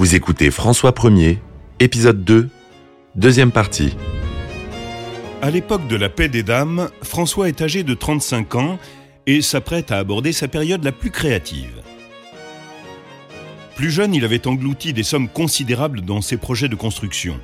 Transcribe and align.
Vous 0.00 0.14
écoutez 0.14 0.50
François 0.50 0.92
1er, 0.92 1.36
épisode 1.78 2.24
2, 2.24 2.48
deuxième 3.16 3.52
partie. 3.52 3.94
À 5.42 5.50
l'époque 5.50 5.86
de 5.88 5.96
la 5.96 6.08
paix 6.08 6.30
des 6.30 6.42
dames, 6.42 6.88
François 7.02 7.50
est 7.50 7.60
âgé 7.60 7.82
de 7.82 7.92
35 7.92 8.54
ans 8.54 8.78
et 9.26 9.42
s'apprête 9.42 9.92
à 9.92 9.98
aborder 9.98 10.32
sa 10.32 10.48
période 10.48 10.82
la 10.84 10.92
plus 10.92 11.10
créative. 11.10 11.82
Plus 13.76 13.90
jeune, 13.90 14.14
il 14.14 14.24
avait 14.24 14.46
englouti 14.46 14.94
des 14.94 15.02
sommes 15.02 15.28
considérables 15.28 16.00
dans 16.00 16.22
ses 16.22 16.38
projets 16.38 16.70
de 16.70 16.76
construction. 16.76 17.38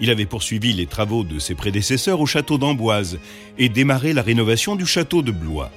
Il 0.00 0.08
avait 0.08 0.24
poursuivi 0.24 0.72
les 0.72 0.86
travaux 0.86 1.22
de 1.22 1.38
ses 1.38 1.54
prédécesseurs 1.54 2.20
au 2.20 2.24
château 2.24 2.56
d'Amboise 2.56 3.18
et 3.58 3.68
démarré 3.68 4.14
la 4.14 4.22
rénovation 4.22 4.74
du 4.74 4.86
château 4.86 5.20
de 5.20 5.32
Blois. 5.32 5.70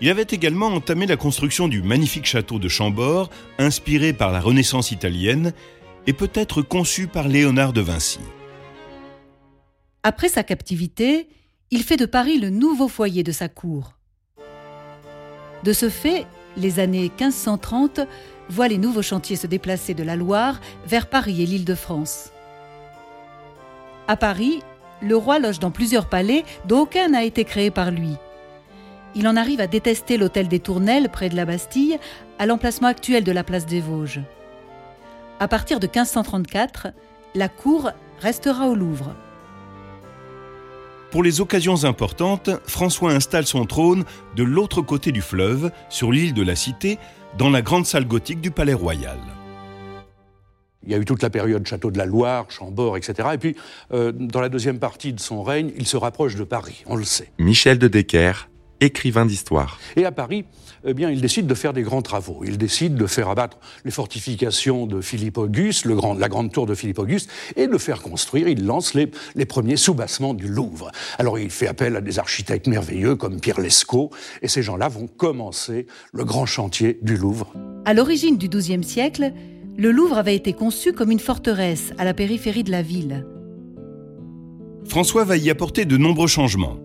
Il 0.00 0.08
avait 0.08 0.26
également 0.30 0.68
entamé 0.68 1.06
la 1.06 1.16
construction 1.16 1.68
du 1.68 1.82
magnifique 1.82 2.24
château 2.24 2.58
de 2.58 2.68
Chambord, 2.68 3.28
inspiré 3.58 4.14
par 4.14 4.32
la 4.32 4.40
Renaissance 4.40 4.92
italienne 4.92 5.52
et 6.06 6.14
peut-être 6.14 6.62
conçu 6.62 7.06
par 7.06 7.28
Léonard 7.28 7.74
de 7.74 7.82
Vinci. 7.82 8.20
Après 10.02 10.30
sa 10.30 10.42
captivité, 10.42 11.28
il 11.70 11.82
fait 11.82 11.98
de 11.98 12.06
Paris 12.06 12.38
le 12.38 12.48
nouveau 12.48 12.88
foyer 12.88 13.22
de 13.22 13.32
sa 13.32 13.50
cour. 13.50 13.92
De 15.64 15.74
ce 15.74 15.90
fait, 15.90 16.26
les 16.56 16.80
années 16.80 17.10
1530 17.20 18.00
voient 18.48 18.68
les 18.68 18.78
nouveaux 18.78 19.02
chantiers 19.02 19.36
se 19.36 19.46
déplacer 19.46 19.92
de 19.92 20.02
la 20.02 20.16
Loire 20.16 20.60
vers 20.86 21.10
Paris 21.10 21.42
et 21.42 21.46
l'île 21.46 21.66
de 21.66 21.74
France. 21.74 22.30
À 24.08 24.16
Paris, 24.16 24.60
le 25.02 25.16
roi 25.16 25.38
loge 25.38 25.58
dans 25.58 25.70
plusieurs 25.70 26.08
palais 26.08 26.44
dont 26.66 26.80
aucun 26.80 27.08
n'a 27.08 27.24
été 27.24 27.44
créé 27.44 27.70
par 27.70 27.90
lui. 27.90 28.16
Il 29.14 29.26
en 29.26 29.36
arrive 29.36 29.60
à 29.60 29.66
détester 29.66 30.16
l'hôtel 30.16 30.48
des 30.48 30.60
Tournelles 30.60 31.08
près 31.08 31.28
de 31.28 31.36
la 31.36 31.44
Bastille, 31.44 31.98
à 32.38 32.46
l'emplacement 32.46 32.88
actuel 32.88 33.24
de 33.24 33.32
la 33.32 33.42
place 33.42 33.66
des 33.66 33.80
Vosges. 33.80 34.20
À 35.40 35.48
partir 35.48 35.80
de 35.80 35.86
1534, 35.86 36.88
la 37.34 37.48
cour 37.48 37.90
restera 38.20 38.68
au 38.68 38.74
Louvre. 38.74 39.14
Pour 41.10 41.24
les 41.24 41.40
occasions 41.40 41.84
importantes, 41.84 42.50
François 42.66 43.10
installe 43.10 43.46
son 43.46 43.64
trône 43.64 44.04
de 44.36 44.44
l'autre 44.44 44.80
côté 44.80 45.10
du 45.10 45.22
fleuve, 45.22 45.72
sur 45.88 46.12
l'île 46.12 46.34
de 46.34 46.42
la 46.42 46.54
Cité, 46.54 46.98
dans 47.36 47.50
la 47.50 47.62
grande 47.62 47.86
salle 47.86 48.06
gothique 48.06 48.40
du 48.40 48.52
Palais 48.52 48.74
Royal. 48.74 49.18
Il 50.84 50.92
y 50.92 50.94
a 50.94 50.98
eu 50.98 51.04
toute 51.04 51.22
la 51.22 51.30
période 51.30 51.66
Château 51.66 51.90
de 51.90 51.98
la 51.98 52.06
Loire, 52.06 52.46
Chambord, 52.48 52.96
etc. 52.96 53.30
Et 53.34 53.38
puis, 53.38 53.56
euh, 53.92 54.12
dans 54.12 54.40
la 54.40 54.48
deuxième 54.48 54.78
partie 54.78 55.12
de 55.12 55.20
son 55.20 55.42
règne, 55.42 55.72
il 55.76 55.86
se 55.86 55.96
rapproche 55.96 56.36
de 56.36 56.44
Paris, 56.44 56.84
on 56.86 56.96
le 56.96 57.04
sait. 57.04 57.32
Michel 57.38 57.78
de 57.78 57.88
Decker, 57.88 58.48
écrivain 58.80 59.26
d'histoire. 59.26 59.78
Et 59.96 60.04
à 60.04 60.12
Paris, 60.12 60.44
eh 60.84 60.94
bien, 60.94 61.10
il 61.10 61.20
décide 61.20 61.46
de 61.46 61.54
faire 61.54 61.72
des 61.72 61.82
grands 61.82 62.02
travaux. 62.02 62.42
Il 62.44 62.56
décide 62.56 62.94
de 62.94 63.06
faire 63.06 63.28
abattre 63.28 63.58
les 63.84 63.90
fortifications 63.90 64.86
de 64.86 65.00
Philippe 65.00 65.38
Auguste, 65.38 65.84
le 65.84 65.94
grand, 65.94 66.14
la 66.14 66.28
grande 66.28 66.52
tour 66.52 66.66
de 66.66 66.74
Philippe 66.74 66.98
Auguste, 66.98 67.28
et 67.56 67.66
de 67.66 67.78
faire 67.78 68.00
construire, 68.02 68.48
il 68.48 68.64
lance 68.64 68.94
les, 68.94 69.10
les 69.34 69.44
premiers 69.44 69.76
soubassements 69.76 70.34
du 70.34 70.48
Louvre. 70.48 70.90
Alors 71.18 71.38
il 71.38 71.50
fait 71.50 71.66
appel 71.66 71.96
à 71.96 72.00
des 72.00 72.18
architectes 72.18 72.66
merveilleux 72.66 73.16
comme 73.16 73.40
Pierre 73.40 73.60
Lescaut, 73.60 74.10
et 74.42 74.48
ces 74.48 74.62
gens-là 74.62 74.88
vont 74.88 75.06
commencer 75.06 75.86
le 76.12 76.24
grand 76.24 76.46
chantier 76.46 76.98
du 77.02 77.16
Louvre. 77.16 77.52
À 77.84 77.94
l'origine 77.94 78.38
du 78.38 78.48
XIIe 78.48 78.84
siècle, 78.84 79.32
le 79.76 79.90
Louvre 79.90 80.18
avait 80.18 80.36
été 80.36 80.52
conçu 80.52 80.92
comme 80.92 81.10
une 81.10 81.20
forteresse 81.20 81.92
à 81.98 82.04
la 82.04 82.14
périphérie 82.14 82.64
de 82.64 82.70
la 82.70 82.82
ville. 82.82 83.26
François 84.86 85.24
va 85.24 85.36
y 85.36 85.50
apporter 85.50 85.84
de 85.84 85.96
nombreux 85.96 86.26
changements. 86.26 86.78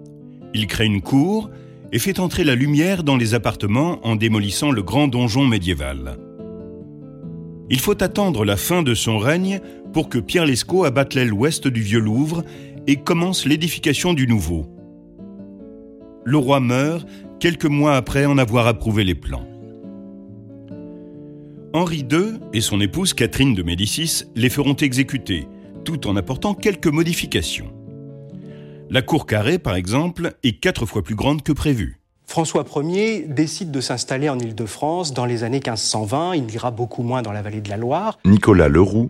Il 0.53 0.67
crée 0.67 0.85
une 0.85 1.01
cour 1.01 1.49
et 1.91 2.00
fait 2.00 2.19
entrer 2.19 2.44
la 2.44 2.55
lumière 2.55 3.03
dans 3.03 3.17
les 3.17 3.33
appartements 3.33 4.00
en 4.05 4.16
démolissant 4.16 4.72
le 4.72 4.83
grand 4.83 5.08
donjon 5.08 5.45
médiéval. 5.45 6.17
Il 7.69 7.80
faut 7.80 8.02
attendre 8.03 8.45
la 8.45 8.58
fin 8.58 8.83
de 8.83 8.94
son 8.94 9.17
règne 9.17 9.59
pour 9.94 10.09
que 10.09 10.19
Pierre 10.19 10.45
Lescaut 10.45 10.84
abatte 10.84 11.13
l'aile 11.13 11.34
ouest 11.34 11.68
du 11.68 11.81
vieux 11.81 12.00
Louvre 12.00 12.44
et 12.88 12.97
commence 12.97 13.45
l'édification 13.45 14.13
du 14.13 14.28
nouveau. 14.28 14.68
Le 16.24 16.38
roi 16.38 16.59
meurt 16.59 17.07
quelques 17.40 17.66
mois 17.66 17.95
après 17.95 18.25
en 18.25 18.38
avoir 18.38 18.68
approuvé 18.68 19.03
les 19.03 19.16
plans. 19.16 19.47
Henri 21.74 22.06
II 22.09 22.40
et 22.53 22.62
son 22.62 22.79
épouse 22.79 23.13
Catherine 23.13 23.53
de 23.53 23.63
Médicis 23.63 24.24
les 24.35 24.50
feront 24.50 24.75
exécuter, 24.75 25.47
tout 25.84 26.07
en 26.07 26.16
apportant 26.16 26.53
quelques 26.53 26.88
modifications. 26.88 27.72
La 28.91 29.01
cour 29.01 29.25
carrée, 29.25 29.57
par 29.57 29.75
exemple, 29.75 30.34
est 30.44 30.59
quatre 30.59 30.85
fois 30.85 31.01
plus 31.01 31.16
grande 31.16 31.41
que 31.41 31.51
prévu. 31.51 32.00
François 32.28 32.66
Ier 32.84 33.25
décide 33.28 33.72
de 33.72 33.81
s'installer 33.81 34.29
en 34.29 34.38
Île-de-France 34.38 35.13
dans 35.13 35.25
les 35.25 35.44
années 35.44 35.59
1520. 35.66 36.35
Il 36.35 36.53
ira 36.53 36.69
beaucoup 36.69 37.01
moins 37.01 37.22
dans 37.22 37.31
la 37.31 37.41
vallée 37.41 37.62
de 37.62 37.69
la 37.69 37.78
Loire. 37.78 38.19
Nicolas 38.25 38.68
Leroux, 38.68 39.09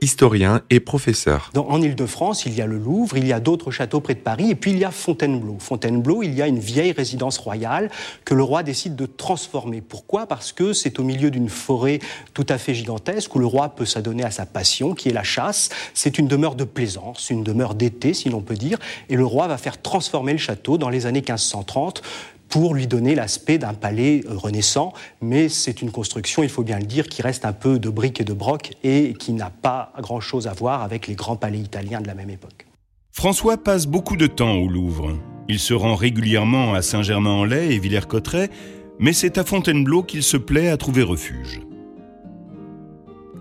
historien 0.00 0.62
et 0.70 0.80
professeur. 0.80 1.50
En 1.56 1.80
Île-de-France, 1.82 2.46
il 2.46 2.54
y 2.54 2.62
a 2.62 2.66
le 2.66 2.78
Louvre, 2.78 3.16
il 3.16 3.26
y 3.26 3.32
a 3.32 3.40
d'autres 3.40 3.70
châteaux 3.70 4.00
près 4.00 4.14
de 4.14 4.20
Paris, 4.20 4.50
et 4.50 4.54
puis 4.54 4.70
il 4.70 4.78
y 4.78 4.84
a 4.84 4.90
Fontainebleau. 4.90 5.56
Fontainebleau, 5.58 6.22
il 6.22 6.34
y 6.34 6.42
a 6.42 6.46
une 6.46 6.58
vieille 6.58 6.92
résidence 6.92 7.38
royale 7.38 7.90
que 8.24 8.34
le 8.34 8.42
roi 8.42 8.62
décide 8.62 8.96
de 8.96 9.06
transformer. 9.06 9.80
Pourquoi? 9.80 10.26
Parce 10.26 10.52
que 10.52 10.72
c'est 10.72 10.98
au 10.98 11.04
milieu 11.04 11.30
d'une 11.30 11.48
forêt 11.48 11.98
tout 12.34 12.46
à 12.48 12.58
fait 12.58 12.74
gigantesque 12.74 13.34
où 13.34 13.38
le 13.38 13.46
roi 13.46 13.70
peut 13.70 13.84
s'adonner 13.84 14.24
à 14.24 14.30
sa 14.30 14.46
passion, 14.46 14.94
qui 14.94 15.08
est 15.08 15.12
la 15.12 15.22
chasse. 15.22 15.68
C'est 15.94 16.18
une 16.18 16.28
demeure 16.28 16.54
de 16.54 16.64
plaisance, 16.64 17.30
une 17.30 17.44
demeure 17.44 17.74
d'été, 17.74 18.14
si 18.14 18.28
l'on 18.28 18.40
peut 18.40 18.56
dire, 18.56 18.78
et 19.08 19.16
le 19.16 19.24
roi 19.24 19.48
va 19.48 19.58
faire 19.58 19.80
transformer 19.80 20.32
le 20.32 20.38
château 20.38 20.78
dans 20.78 20.88
les 20.88 21.06
années 21.06 21.20
1530 21.20 22.02
pour 22.50 22.74
lui 22.74 22.86
donner 22.86 23.14
l'aspect 23.14 23.58
d'un 23.58 23.74
palais 23.74 24.22
euh, 24.26 24.36
renaissant, 24.36 24.92
mais 25.22 25.48
c'est 25.48 25.80
une 25.80 25.90
construction, 25.90 26.42
il 26.42 26.48
faut 26.48 26.64
bien 26.64 26.78
le 26.78 26.84
dire, 26.84 27.08
qui 27.08 27.22
reste 27.22 27.44
un 27.44 27.52
peu 27.52 27.78
de 27.78 27.88
briques 27.88 28.20
et 28.20 28.24
de 28.24 28.32
broc 28.32 28.72
et 28.82 29.14
qui 29.14 29.32
n'a 29.32 29.50
pas 29.50 29.92
grand-chose 30.00 30.48
à 30.48 30.52
voir 30.52 30.82
avec 30.82 31.06
les 31.06 31.14
grands 31.14 31.36
palais 31.36 31.60
italiens 31.60 32.00
de 32.00 32.08
la 32.08 32.14
même 32.14 32.30
époque. 32.30 32.66
François 33.12 33.56
passe 33.56 33.86
beaucoup 33.86 34.16
de 34.16 34.26
temps 34.26 34.56
au 34.56 34.68
Louvre. 34.68 35.16
Il 35.48 35.58
se 35.58 35.74
rend 35.74 35.94
régulièrement 35.94 36.74
à 36.74 36.82
Saint-Germain-en-Laye 36.82 37.72
et 37.72 37.78
Villers-Cotterêts, 37.78 38.50
mais 38.98 39.12
c'est 39.12 39.38
à 39.38 39.44
Fontainebleau 39.44 40.02
qu'il 40.02 40.22
se 40.22 40.36
plaît 40.36 40.68
à 40.68 40.76
trouver 40.76 41.02
refuge. 41.02 41.60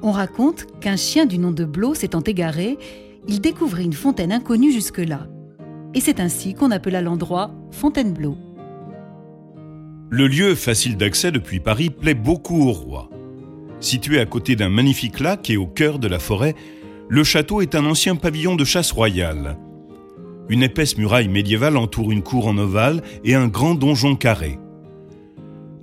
On 0.01 0.11
raconte 0.11 0.65
qu'un 0.79 0.95
chien 0.95 1.25
du 1.25 1.37
nom 1.39 1.51
de 1.51 1.65
Blo 1.65 1.93
s'étant 1.93 2.21
égaré, 2.21 2.77
il 3.27 3.41
découvrit 3.41 3.85
une 3.85 3.93
fontaine 3.93 4.31
inconnue 4.31 4.71
jusque-là. 4.71 5.27
Et 5.93 5.99
c'est 5.99 6.19
ainsi 6.19 6.53
qu'on 6.53 6.71
appela 6.71 7.01
l'endroit 7.01 7.51
Fontainebleau. 7.71 8.37
Le 10.11 10.27
lieu 10.27 10.55
facile 10.55 10.97
d'accès 10.97 11.31
depuis 11.31 11.59
Paris 11.59 11.91
plaît 11.91 12.15
beaucoup 12.15 12.67
au 12.67 12.71
roi. 12.71 13.09
Situé 13.79 14.19
à 14.19 14.25
côté 14.25 14.55
d'un 14.55 14.69
magnifique 14.69 15.19
lac 15.19 15.51
et 15.51 15.57
au 15.57 15.67
cœur 15.67 15.99
de 15.99 16.07
la 16.07 16.17
forêt, 16.17 16.55
le 17.09 17.23
château 17.23 17.61
est 17.61 17.75
un 17.75 17.85
ancien 17.85 18.15
pavillon 18.15 18.55
de 18.55 18.65
chasse 18.65 18.91
royale. 18.91 19.57
Une 20.49 20.63
épaisse 20.63 20.97
muraille 20.97 21.27
médiévale 21.27 21.77
entoure 21.77 22.11
une 22.11 22.23
cour 22.23 22.47
en 22.47 22.57
ovale 22.57 23.03
et 23.23 23.35
un 23.35 23.47
grand 23.47 23.75
donjon 23.75 24.15
carré. 24.15 24.57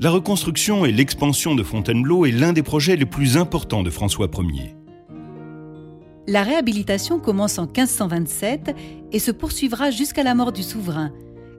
La 0.00 0.10
reconstruction 0.10 0.84
et 0.84 0.92
l'expansion 0.92 1.54
de 1.54 1.62
Fontainebleau 1.62 2.26
est 2.26 2.32
l'un 2.32 2.52
des 2.52 2.64
projets 2.64 2.96
les 2.96 3.06
plus 3.06 3.36
importants 3.36 3.84
de 3.84 3.90
François 3.90 4.28
Ier. 4.38 4.74
La 6.26 6.42
réhabilitation 6.42 7.20
commence 7.20 7.60
en 7.60 7.66
1527 7.66 8.74
et 9.12 9.18
se 9.20 9.30
poursuivra 9.30 9.92
jusqu'à 9.92 10.24
la 10.24 10.34
mort 10.34 10.50
du 10.50 10.64
souverain, 10.64 11.12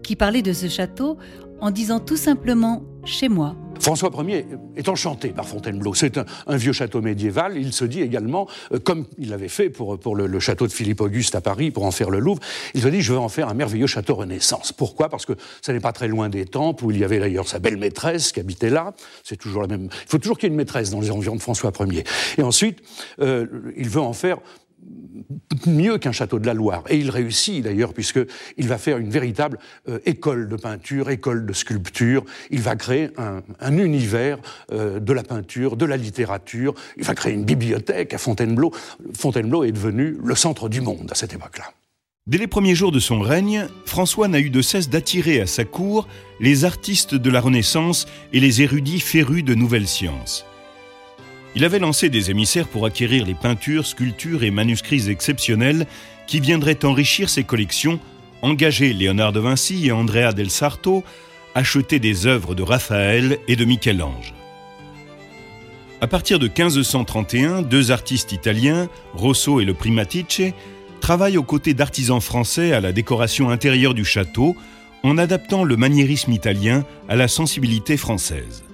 qui 0.04 0.18
parlait 0.18 0.42
de 0.42 0.52
ce 0.52 0.68
château 0.68 1.18
en 1.62 1.72
disant 1.72 2.00
tout 2.00 2.18
simplement 2.18 2.84
chez 3.06 3.30
moi. 3.30 3.56
François 3.80 4.10
Ier 4.24 4.46
est 4.76 4.90
enchanté 4.90 5.30
par 5.30 5.48
Fontainebleau. 5.48 5.94
C'est 5.94 6.18
un, 6.18 6.58
vieux 6.58 6.74
château 6.74 7.02
médiéval. 7.02 7.58
Il 7.58 7.74
se 7.74 7.86
dit 7.86 8.02
également, 8.02 8.48
euh, 8.72 8.80
comme 8.80 9.06
il 9.18 9.30
l'avait 9.30 9.48
fait 9.48 9.70
pour, 9.70 10.16
le, 10.16 10.40
château 10.40 10.68
de 10.68 10.72
Philippe 10.72 11.02
Auguste 11.02 11.36
à 11.36 11.42
Paris, 11.42 11.72
pour 11.72 11.86
en 11.86 11.92
faire 11.92 12.10
le 12.10 12.20
Louvre, 12.20 12.42
il 12.74 12.82
se 12.82 12.88
dit, 12.88 13.02
je 13.02 13.14
veux 13.14 13.20
en 13.20 13.30
faire 13.30 13.48
un 13.48 13.54
merveilleux 13.54 13.88
château 13.88 14.16
Renaissance. 14.16 14.74
Pourquoi? 14.74 15.10
Parce 15.10 15.26
que 15.26 15.34
ça 15.62 15.74
n'est 15.74 15.80
pas 15.80 15.94
très 15.94 16.08
loin 16.08 16.30
des 16.30 16.46
temples, 16.46 16.86
où 16.86 16.92
il 16.92 16.98
y 16.98 17.04
avait 17.04 17.20
d'ailleurs 17.20 17.48
sa 17.48 17.60
belle 17.60 17.78
maîtresse 17.78 18.32
qui 18.32 18.40
habitait 18.40 18.70
là. 18.70 18.94
C'est 19.24 19.38
toujours 19.38 19.62
la 19.62 19.68
même. 19.68 19.90
Il 19.92 20.10
faut 20.10 20.18
toujours 20.18 20.38
qu'il 20.38 20.48
y 20.48 20.50
ait 20.50 20.54
une 20.54 20.58
maîtresse 20.58 20.90
dans 20.90 21.00
les 21.00 21.12
environs 21.12 21.36
de 21.36 21.42
François 21.42 21.72
Ier. 21.80 22.04
Et 22.38 22.44
ensuite, 22.44 22.80
euh, 23.22 23.46
il 23.76 23.90
veut 23.90 24.02
en 24.02 24.14
faire 24.14 24.40
mieux 25.66 25.98
qu'un 25.98 26.12
château 26.12 26.40
de 26.40 26.46
la 26.46 26.54
Loire. 26.54 26.84
Et 26.90 26.98
il 26.98 27.10
réussit 27.10 27.64
d'ailleurs, 27.64 27.94
puisqu'il 27.94 28.68
va 28.68 28.78
faire 28.78 28.98
une 28.98 29.10
véritable 29.10 29.60
euh, 29.90 30.00
école 30.06 30.48
de 30.48 30.56
peinture, 30.56 31.10
école 31.10 31.46
de 31.46 31.54
sculpture. 31.54 32.24
Il 32.52 32.62
va 32.62 32.76
créer 32.76 33.10
un, 33.18 33.42
un 33.60 33.78
univers 33.78 34.38
euh, 34.72 35.00
de 35.00 35.14
la 35.14 35.24
peinture, 35.24 35.78
de 35.78 35.86
la 35.86 35.98
littérature. 35.98 36.74
Il 36.98 37.04
va 37.04 37.16
créer 37.16 37.34
une 37.34 37.46
bibliothèque 37.46 38.14
à 38.14 38.18
Fontainebleau. 38.18 38.72
Fontainebleau 39.14 39.64
est 39.64 39.72
devenu 39.72 40.18
le 40.24 40.36
centre 40.36 40.70
du 40.70 40.82
monde 40.82 41.10
à 41.12 41.16
cette 41.16 41.34
époque-là. 41.34 41.66
Dès 42.28 42.38
les 42.38 42.48
premiers 42.48 42.76
jours 42.76 42.92
de 42.92 43.00
son 43.00 43.22
règne, 43.22 43.68
François 43.86 44.28
n'a 44.28 44.42
eu 44.42 44.50
de 44.50 44.62
cesse 44.62 44.90
d'attirer 44.90 45.40
à 45.40 45.48
sa 45.48 45.64
cour 45.64 46.10
les 46.42 46.66
artistes 46.66 47.16
de 47.16 47.30
la 47.30 47.40
Renaissance 47.40 48.06
et 48.34 48.42
les 48.42 48.62
érudits 48.62 49.00
férus 49.00 49.46
de 49.46 49.56
nouvelles 49.56 49.88
sciences. 49.88 50.46
Il 51.58 51.66
avait 51.66 51.80
lancé 51.80 52.10
des 52.10 52.30
émissaires 52.30 52.68
pour 52.68 52.86
acquérir 52.86 53.26
les 53.26 53.34
peintures, 53.34 53.88
sculptures 53.88 54.44
et 54.44 54.52
manuscrits 54.52 55.10
exceptionnels 55.10 55.88
qui 56.28 56.40
viendraient 56.40 56.86
enrichir 56.86 57.30
ses 57.30 57.46
collections, 57.46 58.00
engager 58.44 58.94
Léonard 58.94 59.32
de 59.32 59.40
Vinci 59.40 59.88
et 59.88 59.92
Andrea 59.92 60.34
del 60.34 60.52
Sarto, 60.52 61.04
acheter 61.56 61.98
des 61.98 62.28
œuvres 62.28 62.54
de 62.54 62.62
Raphaël 62.62 63.40
et 63.48 63.56
de 63.56 63.66
Michel-Ange. 63.66 64.36
À 66.00 66.06
partir 66.06 66.38
de 66.38 66.46
1531, 66.46 67.64
deux 67.64 67.90
artistes 67.90 68.34
italiens, 68.34 68.88
Rosso 69.16 69.60
et 69.60 69.66
le 69.66 69.74
Primatice, 69.74 70.54
travaillent 71.02 71.40
aux 71.40 71.44
côtés 71.44 71.74
d'artisans 71.74 72.22
français 72.22 72.72
à 72.72 72.82
la 72.82 72.92
décoration 72.92 73.50
intérieure 73.50 73.96
du 73.96 74.06
château 74.06 74.56
en 75.02 75.18
adaptant 75.18 75.64
le 75.64 75.76
maniérisme 75.76 76.34
italien 76.34 76.86
à 77.10 77.16
la 77.16 77.28
sensibilité 77.28 77.98
française. 77.98 78.67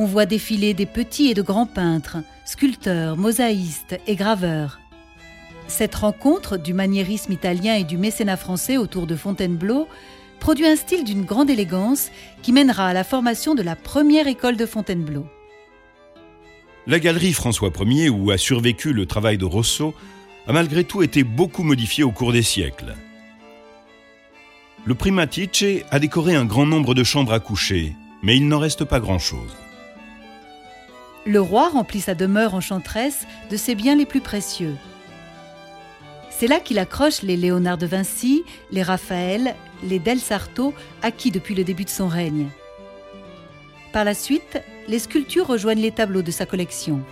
On 0.00 0.04
voit 0.04 0.26
défiler 0.26 0.74
des 0.74 0.86
petits 0.86 1.26
et 1.26 1.34
de 1.34 1.42
grands 1.42 1.66
peintres, 1.66 2.18
sculpteurs, 2.44 3.16
mosaïstes 3.16 3.98
et 4.06 4.14
graveurs. 4.14 4.78
Cette 5.66 5.96
rencontre 5.96 6.56
du 6.56 6.72
maniérisme 6.72 7.32
italien 7.32 7.74
et 7.74 7.82
du 7.82 7.98
mécénat 7.98 8.36
français 8.36 8.76
autour 8.76 9.08
de 9.08 9.16
Fontainebleau 9.16 9.88
produit 10.38 10.68
un 10.68 10.76
style 10.76 11.02
d'une 11.02 11.24
grande 11.24 11.50
élégance 11.50 12.10
qui 12.42 12.52
mènera 12.52 12.86
à 12.86 12.92
la 12.92 13.02
formation 13.02 13.56
de 13.56 13.62
la 13.62 13.74
première 13.74 14.28
école 14.28 14.56
de 14.56 14.66
Fontainebleau. 14.66 15.26
La 16.86 17.00
galerie 17.00 17.32
François 17.32 17.72
Ier, 17.80 18.08
où 18.08 18.30
a 18.30 18.38
survécu 18.38 18.92
le 18.92 19.04
travail 19.04 19.36
de 19.36 19.46
Rosso, 19.46 19.94
a 20.46 20.52
malgré 20.52 20.84
tout 20.84 21.02
été 21.02 21.24
beaucoup 21.24 21.64
modifiée 21.64 22.04
au 22.04 22.12
cours 22.12 22.32
des 22.32 22.42
siècles. 22.42 22.94
Le 24.84 24.94
Primatice 24.94 25.64
a 25.90 25.98
décoré 25.98 26.36
un 26.36 26.44
grand 26.44 26.66
nombre 26.66 26.94
de 26.94 27.02
chambres 27.02 27.32
à 27.32 27.40
coucher, 27.40 27.96
mais 28.22 28.36
il 28.36 28.46
n'en 28.46 28.60
reste 28.60 28.84
pas 28.84 29.00
grand-chose. 29.00 29.56
Le 31.28 31.42
roi 31.42 31.68
remplit 31.68 32.00
sa 32.00 32.14
demeure 32.14 32.54
enchanteresse 32.54 33.26
de 33.50 33.58
ses 33.58 33.74
biens 33.74 33.94
les 33.94 34.06
plus 34.06 34.22
précieux. 34.22 34.74
C'est 36.30 36.46
là 36.46 36.58
qu'il 36.58 36.78
accroche 36.78 37.20
les 37.20 37.36
Léonard 37.36 37.76
de 37.76 37.84
Vinci, 37.84 38.44
les 38.70 38.82
Raphaël, 38.82 39.54
les 39.82 39.98
Del 39.98 40.20
Sarto, 40.20 40.72
acquis 41.02 41.30
depuis 41.30 41.54
le 41.54 41.64
début 41.64 41.84
de 41.84 41.90
son 41.90 42.08
règne. 42.08 42.46
Par 43.92 44.04
la 44.04 44.14
suite, 44.14 44.62
les 44.88 44.98
sculptures 44.98 45.46
rejoignent 45.46 45.82
les 45.82 45.92
tableaux 45.92 46.22
de 46.22 46.30
sa 46.30 46.46
collection. 46.46 47.02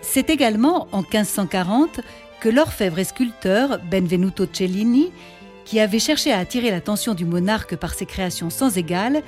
C'est 0.00 0.30
également 0.30 0.86
en 0.92 1.00
1540 1.00 2.00
que 2.40 2.48
l'orfèvre 2.48 3.00
et 3.00 3.04
sculpteur 3.04 3.80
Benvenuto 3.90 4.46
Cellini, 4.46 5.10
qui 5.64 5.80
avait 5.80 5.98
cherché 5.98 6.30
à 6.30 6.38
attirer 6.38 6.70
l'attention 6.70 7.14
du 7.14 7.24
monarque 7.24 7.74
par 7.74 7.94
ses 7.94 8.06
créations 8.06 8.48
sans 8.48 8.78
égales, 8.78 9.24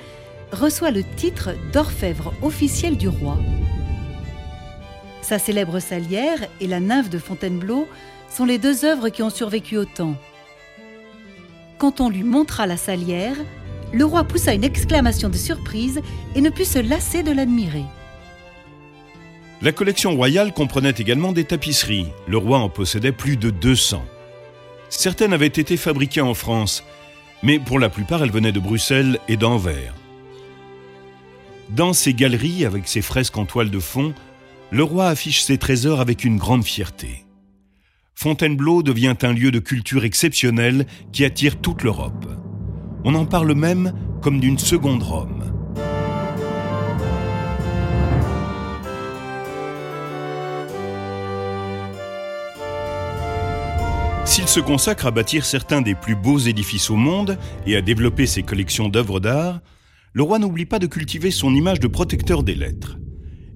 reçoit 0.53 0.91
le 0.91 1.03
titre 1.03 1.51
d'orfèvre 1.73 2.33
officiel 2.41 2.95
du 2.97 3.09
roi. 3.09 3.37
Sa 5.21 5.39
célèbre 5.39 5.79
salière 5.79 6.39
et 6.61 6.67
la 6.67 6.79
nymphe 6.79 7.09
de 7.09 7.17
Fontainebleau 7.17 7.87
sont 8.29 8.45
les 8.45 8.57
deux 8.57 8.85
œuvres 8.85 9.09
qui 9.09 9.23
ont 9.23 9.29
survécu 9.29 9.77
au 9.77 9.85
temps. 9.85 10.15
Quand 11.77 12.01
on 12.01 12.09
lui 12.09 12.23
montra 12.23 12.67
la 12.67 12.77
salière, 12.77 13.35
le 13.91 14.05
roi 14.05 14.23
poussa 14.23 14.53
une 14.53 14.63
exclamation 14.63 15.29
de 15.29 15.37
surprise 15.37 16.01
et 16.35 16.41
ne 16.41 16.49
put 16.49 16.65
se 16.65 16.79
lasser 16.79 17.23
de 17.23 17.31
l'admirer. 17.31 17.85
La 19.61 19.71
collection 19.71 20.15
royale 20.15 20.51
comprenait 20.51 20.95
également 20.97 21.31
des 21.31 21.45
tapisseries. 21.45 22.07
Le 22.27 22.37
roi 22.37 22.59
en 22.59 22.69
possédait 22.69 23.11
plus 23.11 23.37
de 23.37 23.49
200. 23.49 24.03
Certaines 24.89 25.33
avaient 25.33 25.47
été 25.47 25.77
fabriquées 25.77 26.21
en 26.21 26.33
France, 26.33 26.83
mais 27.43 27.59
pour 27.59 27.79
la 27.79 27.89
plupart 27.89 28.23
elles 28.23 28.31
venaient 28.31 28.51
de 28.51 28.59
Bruxelles 28.59 29.19
et 29.29 29.37
d'Anvers. 29.37 29.93
Dans 31.69 31.93
ces 31.93 32.13
galeries, 32.13 32.65
avec 32.65 32.87
ses 32.87 33.01
fresques 33.01 33.37
en 33.37 33.45
toile 33.45 33.69
de 33.69 33.79
fond, 33.79 34.13
le 34.71 34.83
roi 34.83 35.07
affiche 35.07 35.41
ses 35.41 35.57
trésors 35.57 36.01
avec 36.01 36.23
une 36.23 36.37
grande 36.37 36.63
fierté. 36.63 37.25
Fontainebleau 38.15 38.83
devient 38.83 39.15
un 39.21 39.33
lieu 39.33 39.51
de 39.51 39.59
culture 39.59 40.03
exceptionnel 40.03 40.85
qui 41.11 41.25
attire 41.25 41.59
toute 41.59 41.83
l'Europe. 41.83 42.27
On 43.03 43.15
en 43.15 43.25
parle 43.25 43.53
même 43.53 43.93
comme 44.21 44.39
d'une 44.39 44.59
seconde 44.59 45.03
Rome. 45.03 45.43
S'il 54.25 54.47
se 54.47 54.59
consacre 54.59 55.05
à 55.05 55.11
bâtir 55.11 55.45
certains 55.45 55.81
des 55.81 55.95
plus 55.95 56.15
beaux 56.15 56.39
édifices 56.39 56.89
au 56.89 56.95
monde 56.95 57.37
et 57.67 57.75
à 57.75 57.81
développer 57.81 58.25
ses 58.25 58.41
collections 58.41 58.89
d'œuvres 58.89 59.19
d'art, 59.19 59.59
le 60.13 60.23
roi 60.23 60.39
n'oublie 60.39 60.65
pas 60.65 60.79
de 60.79 60.85
cultiver 60.85 61.31
son 61.31 61.53
image 61.53 61.79
de 61.79 61.87
protecteur 61.87 62.43
des 62.43 62.55
lettres. 62.55 62.97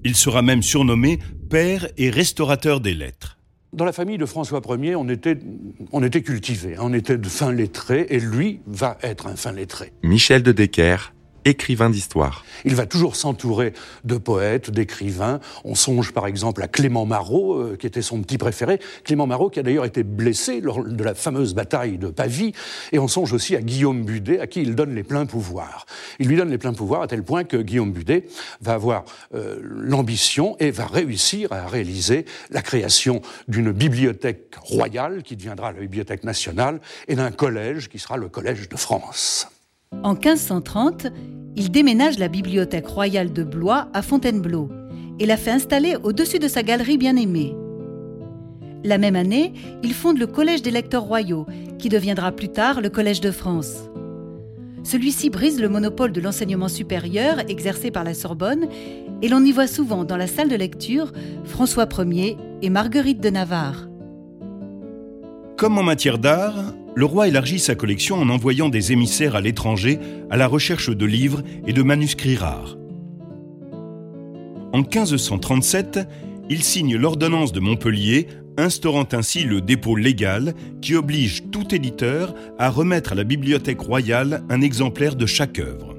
Il 0.04 0.16
sera 0.16 0.42
même 0.42 0.62
surnommé 0.62 1.18
père 1.48 1.88
et 1.96 2.10
restaurateur 2.10 2.80
des 2.80 2.94
lettres. 2.94 3.38
Dans 3.72 3.84
la 3.84 3.92
famille 3.92 4.18
de 4.18 4.26
François 4.26 4.60
Ier, 4.68 4.96
on 4.96 5.08
était, 5.08 5.38
on 5.92 6.02
était 6.02 6.22
cultivé, 6.22 6.76
on 6.80 6.92
était 6.92 7.18
de 7.18 7.28
fin 7.28 7.52
lettré, 7.52 8.06
et 8.08 8.18
lui 8.18 8.60
va 8.66 8.98
être 9.02 9.26
un 9.26 9.36
fin 9.36 9.52
lettré. 9.52 9.92
Michel 10.02 10.42
de 10.42 10.52
Decker, 10.52 11.12
écrivain 11.44 11.90
d'histoire. 11.90 12.44
Il 12.64 12.74
va 12.74 12.86
toujours 12.86 13.16
s'entourer 13.16 13.72
de 14.04 14.16
poètes, 14.16 14.70
d'écrivains. 14.70 15.40
On 15.64 15.74
songe 15.74 16.12
par 16.12 16.26
exemple 16.26 16.62
à 16.62 16.68
Clément 16.68 17.06
Marot, 17.06 17.54
euh, 17.54 17.76
qui 17.78 17.86
était 17.86 18.02
son 18.02 18.20
petit 18.22 18.38
préféré. 18.38 18.80
Clément 19.04 19.26
Marot 19.26 19.50
qui 19.50 19.60
a 19.60 19.62
d'ailleurs 19.62 19.84
été 19.84 20.02
blessé 20.02 20.60
lors 20.60 20.84
de 20.84 21.04
la 21.04 21.14
fameuse 21.14 21.54
bataille 21.54 21.98
de 21.98 22.08
Pavie. 22.08 22.52
Et 22.92 22.98
on 22.98 23.08
songe 23.08 23.32
aussi 23.32 23.56
à 23.56 23.60
Guillaume 23.60 24.04
Budet, 24.04 24.40
à 24.40 24.46
qui 24.46 24.62
il 24.62 24.74
donne 24.74 24.94
les 24.94 25.04
pleins 25.04 25.26
pouvoirs. 25.26 25.86
Il 26.18 26.28
lui 26.28 26.36
donne 26.36 26.50
les 26.50 26.58
pleins 26.58 26.72
pouvoirs 26.72 27.02
à 27.02 27.06
tel 27.06 27.22
point 27.22 27.44
que 27.44 27.56
Guillaume 27.56 27.92
Budet 27.92 28.26
va 28.60 28.74
avoir 28.74 29.04
euh, 29.34 29.58
l'ambition 29.62 30.56
et 30.58 30.70
va 30.70 30.86
réussir 30.86 31.52
à 31.52 31.66
réaliser 31.66 32.24
la 32.50 32.62
création 32.62 33.22
d'une 33.46 33.72
bibliothèque 33.72 34.54
royale 34.60 35.22
qui 35.22 35.36
deviendra 35.36 35.72
la 35.72 35.80
Bibliothèque 35.80 36.24
nationale 36.24 36.80
et 37.06 37.14
d'un 37.14 37.30
collège 37.30 37.88
qui 37.88 37.98
sera 37.98 38.16
le 38.16 38.28
Collège 38.28 38.68
de 38.68 38.76
France. 38.76 39.48
En 40.02 40.14
1530, 40.14 41.08
il 41.56 41.70
déménage 41.70 42.18
la 42.18 42.28
bibliothèque 42.28 42.86
royale 42.86 43.32
de 43.32 43.42
Blois 43.42 43.88
à 43.92 44.02
Fontainebleau 44.02 44.68
et 45.18 45.26
la 45.26 45.36
fait 45.36 45.50
installer 45.50 45.96
au-dessus 46.02 46.38
de 46.38 46.46
sa 46.46 46.62
galerie 46.62 46.98
bien-aimée. 46.98 47.54
La 48.84 48.96
même 48.96 49.16
année, 49.16 49.52
il 49.82 49.92
fonde 49.92 50.18
le 50.18 50.28
Collège 50.28 50.62
des 50.62 50.70
lecteurs 50.70 51.02
royaux, 51.02 51.46
qui 51.78 51.88
deviendra 51.88 52.30
plus 52.30 52.48
tard 52.48 52.80
le 52.80 52.90
Collège 52.90 53.20
de 53.20 53.32
France. 53.32 53.88
Celui-ci 54.84 55.30
brise 55.30 55.60
le 55.60 55.68
monopole 55.68 56.12
de 56.12 56.20
l'enseignement 56.20 56.68
supérieur 56.68 57.40
exercé 57.48 57.90
par 57.90 58.04
la 58.04 58.14
Sorbonne 58.14 58.68
et 59.20 59.28
l'on 59.28 59.44
y 59.44 59.50
voit 59.50 59.66
souvent 59.66 60.04
dans 60.04 60.16
la 60.16 60.28
salle 60.28 60.48
de 60.48 60.56
lecture 60.56 61.12
François 61.44 61.88
Ier 61.98 62.36
et 62.62 62.70
Marguerite 62.70 63.20
de 63.20 63.30
Navarre. 63.30 63.88
Comme 65.56 65.76
en 65.76 65.82
matière 65.82 66.18
d'art, 66.18 66.72
le 66.98 67.04
roi 67.04 67.28
élargit 67.28 67.60
sa 67.60 67.76
collection 67.76 68.16
en 68.16 68.28
envoyant 68.28 68.68
des 68.68 68.90
émissaires 68.90 69.36
à 69.36 69.40
l'étranger 69.40 70.00
à 70.30 70.36
la 70.36 70.48
recherche 70.48 70.90
de 70.90 71.06
livres 71.06 71.44
et 71.64 71.72
de 71.72 71.84
manuscrits 71.84 72.34
rares. 72.34 72.76
En 74.72 74.78
1537, 74.78 76.00
il 76.50 76.64
signe 76.64 76.96
l'ordonnance 76.96 77.52
de 77.52 77.60
Montpellier 77.60 78.26
instaurant 78.56 79.06
ainsi 79.12 79.44
le 79.44 79.60
dépôt 79.60 79.94
légal 79.94 80.54
qui 80.82 80.96
oblige 80.96 81.44
tout 81.52 81.72
éditeur 81.72 82.34
à 82.58 82.68
remettre 82.68 83.12
à 83.12 83.14
la 83.14 83.22
Bibliothèque 83.22 83.80
royale 83.80 84.42
un 84.50 84.60
exemplaire 84.60 85.14
de 85.14 85.26
chaque 85.26 85.60
œuvre. 85.60 85.94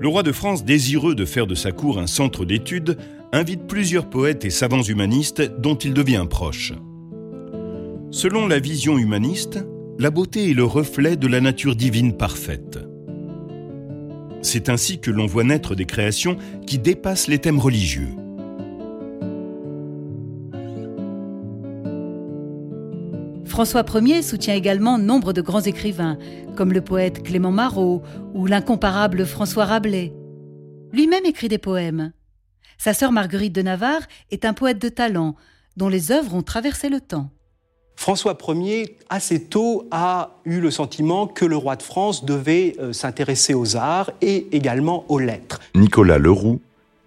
Le 0.00 0.08
roi 0.08 0.24
de 0.24 0.32
France, 0.32 0.64
désireux 0.64 1.14
de 1.14 1.24
faire 1.24 1.46
de 1.46 1.54
sa 1.54 1.70
cour 1.70 2.00
un 2.00 2.08
centre 2.08 2.44
d'études, 2.44 2.98
invite 3.32 3.68
plusieurs 3.68 4.10
poètes 4.10 4.44
et 4.44 4.50
savants 4.50 4.82
humanistes 4.82 5.40
dont 5.60 5.76
il 5.76 5.94
devient 5.94 6.26
proche. 6.28 6.72
Selon 8.16 8.46
la 8.46 8.60
vision 8.60 8.96
humaniste, 8.96 9.58
la 9.98 10.10
beauté 10.10 10.50
est 10.50 10.54
le 10.54 10.64
reflet 10.64 11.16
de 11.16 11.26
la 11.26 11.42
nature 11.42 11.76
divine 11.76 12.16
parfaite. 12.16 12.78
C'est 14.40 14.70
ainsi 14.70 15.00
que 15.00 15.10
l'on 15.10 15.26
voit 15.26 15.44
naître 15.44 15.74
des 15.74 15.84
créations 15.84 16.38
qui 16.66 16.78
dépassent 16.78 17.28
les 17.28 17.40
thèmes 17.40 17.58
religieux. 17.58 18.08
François 23.44 23.84
Ier 23.94 24.22
soutient 24.22 24.54
également 24.54 24.96
nombre 24.96 25.34
de 25.34 25.42
grands 25.42 25.60
écrivains, 25.60 26.16
comme 26.56 26.72
le 26.72 26.80
poète 26.80 27.22
Clément 27.22 27.52
Marot 27.52 28.02
ou 28.32 28.46
l'incomparable 28.46 29.26
François 29.26 29.66
Rabelais. 29.66 30.14
Lui-même 30.90 31.26
écrit 31.26 31.48
des 31.48 31.58
poèmes. 31.58 32.14
Sa 32.78 32.94
sœur 32.94 33.12
Marguerite 33.12 33.54
de 33.54 33.60
Navarre 33.60 34.08
est 34.30 34.46
un 34.46 34.54
poète 34.54 34.80
de 34.80 34.88
talent, 34.88 35.36
dont 35.76 35.90
les 35.90 36.12
œuvres 36.12 36.34
ont 36.34 36.40
traversé 36.42 36.88
le 36.88 37.02
temps. 37.02 37.30
François 37.96 38.36
Ier, 38.48 38.96
assez 39.08 39.42
tôt, 39.42 39.88
a 39.90 40.30
eu 40.44 40.60
le 40.60 40.70
sentiment 40.70 41.26
que 41.26 41.44
le 41.44 41.56
roi 41.56 41.76
de 41.76 41.82
France 41.82 42.24
devait 42.24 42.76
euh, 42.78 42.92
s'intéresser 42.92 43.54
aux 43.54 43.76
arts 43.76 44.12
et 44.20 44.46
également 44.52 45.04
aux 45.08 45.18
lettres. 45.18 45.60
Nicolas 45.74 46.18
Leroux, 46.18 46.60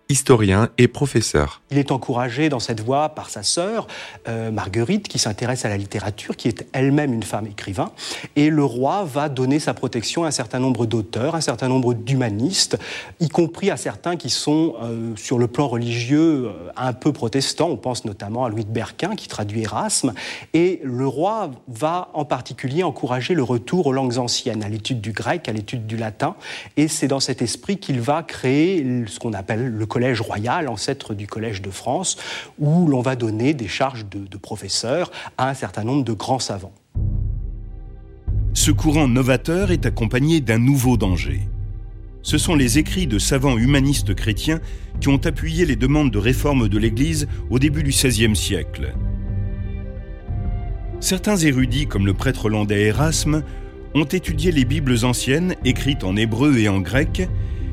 historien 0.10 0.70
et 0.80 0.88
professeur. 0.88 1.62
Il 1.70 1.78
est 1.78 1.92
encouragé 1.92 2.50
dans 2.50 2.60
cette 2.60 2.82
voie 2.82 3.10
par 3.10 3.30
sa 3.30 3.44
sœur, 3.44 3.86
euh, 4.28 4.50
Marguerite, 4.50 5.08
qui 5.08 5.20
s'intéresse 5.20 5.66
à 5.66 5.70
la 5.70 5.78
littérature, 5.78 6.36
qui 6.36 6.48
est 6.48 6.68
elle-même 6.74 7.13
une 7.13 7.22
femme 7.22 7.46
écrivain. 7.46 7.92
Et 8.36 8.50
le 8.50 8.63
roi 8.63 9.04
va 9.04 9.30
donner 9.30 9.60
sa 9.60 9.75
protection 9.75 10.24
à 10.24 10.30
un 10.30 10.32
certain 10.32 10.60
nombre 10.60 10.88
d'auteurs, 10.88 11.36
un 11.36 11.42
certain 11.42 11.68
nombre 11.68 11.94
d'humanistes, 11.94 12.80
y 13.20 13.30
compris 13.30 13.70
à 13.70 13.78
certains 13.78 14.16
qui 14.16 14.32
sont, 14.32 14.74
euh, 14.82 15.16
sur 15.16 15.38
le 15.38 15.48
plan 15.48 15.68
religieux, 15.68 16.48
euh, 16.48 16.72
un 16.75 16.94
peu 16.94 17.13
protestants. 17.13 17.70
On 17.70 17.78
pense 17.78 18.04
notamment 18.04 18.46
à 18.46 18.50
Louis 18.50 18.66
de 18.66 18.72
Berquin, 18.72 19.16
qui 19.16 19.28
traduit 19.28 19.62
Erasme. 19.62 20.13
Et 20.56 20.82
le 20.84 21.06
roi 21.06 21.51
va 21.68 22.10
en 22.16 22.25
particulier 22.25 22.82
encourager 22.82 23.36
le 23.36 23.44
retour 23.44 23.86
aux 23.86 23.94
langues 23.94 24.18
anciennes, 24.18 24.63
à 24.63 24.70
l'étude 24.70 25.01
du 25.01 25.12
grec, 25.12 25.48
à 25.48 25.54
l'étude 25.54 25.86
du 25.86 25.98
latin. 25.98 26.36
Et 26.78 26.88
c'est 26.88 27.08
dans 27.08 27.20
cet 27.20 27.44
esprit 27.44 27.78
qu'il 27.78 28.01
va 28.01 28.24
créer 28.24 28.84
ce 29.06 29.20
qu'on 29.20 29.34
appelle 29.34 29.68
le 29.68 29.86
collège 30.00 30.22
royal, 30.22 30.70
ancêtre 30.70 31.13
du 31.13 31.27
collège 31.27 31.62
de 31.62 31.70
France, 31.70 32.15
où 32.58 32.88
l'on 32.88 33.01
va 33.01 33.18
donner 33.18 33.53
des 33.53 33.68
charges 33.68 34.06
de, 34.10 34.20
de 34.20 34.38
professeurs 34.38 35.12
à 35.38 35.50
un 35.50 35.53
certain 35.53 35.84
nombre 35.84 36.06
de 36.06 36.13
grands 36.13 36.39
savants. 36.39 36.72
Ce 38.53 38.72
courant 38.72 39.10
novateur 39.10 39.72
est 39.72 39.86
accompagné 39.86 40.39
d'un 40.39 40.58
nouveau 40.58 40.96
danger. 40.96 41.41
Ce 42.22 42.38
sont 42.38 42.56
les 42.56 42.77
écrits 42.77 43.08
de 43.08 43.20
savants 43.20 43.58
humanistes 43.58 44.15
chrétiens 44.15 44.62
qui 45.01 45.10
ont 45.10 45.20
appuyé 45.25 45.65
les 45.65 45.75
demandes 45.75 46.12
de 46.12 46.18
réforme 46.18 46.70
de 46.70 46.77
l'Église 46.77 47.27
au 47.50 47.60
début 47.60 47.84
du 47.84 47.89
XVIe 47.89 48.38
siècle. 48.38 48.94
Certains 51.01 51.36
érudits, 51.36 51.88
comme 51.88 52.06
le 52.06 52.13
prêtre 52.13 52.46
hollandais 52.46 52.84
Erasme, 52.84 53.44
ont 53.96 54.06
étudié 54.06 54.53
les 54.53 54.63
Bibles 54.63 55.03
anciennes 55.03 55.56
écrites 55.65 56.06
en 56.06 56.15
hébreu 56.15 56.58
et 56.58 56.70
en 56.70 56.79
grec 56.79 57.27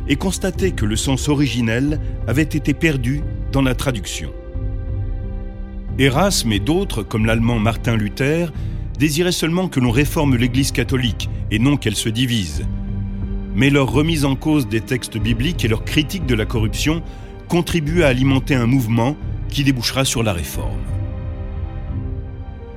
et 0.08 0.16
constaté 0.16 0.72
que 0.72 0.84
le 0.84 0.96
sens 0.96 1.28
originel 1.28 2.00
avait 2.26 2.42
été 2.42 2.74
perdu 2.74 3.22
dans 3.52 3.62
la 3.62 3.74
traduction. 3.74 4.32
Erasme 5.98 6.52
et 6.52 6.60
d'autres, 6.60 7.02
comme 7.02 7.26
l'allemand 7.26 7.58
Martin 7.58 7.96
Luther, 7.96 8.52
désiraient 8.98 9.32
seulement 9.32 9.68
que 9.68 9.80
l'on 9.80 9.90
réforme 9.90 10.36
l'Église 10.36 10.72
catholique 10.72 11.28
et 11.50 11.58
non 11.58 11.76
qu'elle 11.76 11.96
se 11.96 12.08
divise. 12.08 12.64
Mais 13.54 13.70
leur 13.70 13.90
remise 13.90 14.24
en 14.24 14.36
cause 14.36 14.68
des 14.68 14.82
textes 14.82 15.16
bibliques 15.16 15.64
et 15.64 15.68
leur 15.68 15.84
critique 15.84 16.26
de 16.26 16.34
la 16.34 16.44
corruption 16.44 17.02
contribuent 17.48 18.02
à 18.02 18.08
alimenter 18.08 18.54
un 18.54 18.66
mouvement 18.66 19.16
qui 19.48 19.64
débouchera 19.64 20.04
sur 20.04 20.22
la 20.22 20.32
réforme. 20.32 20.80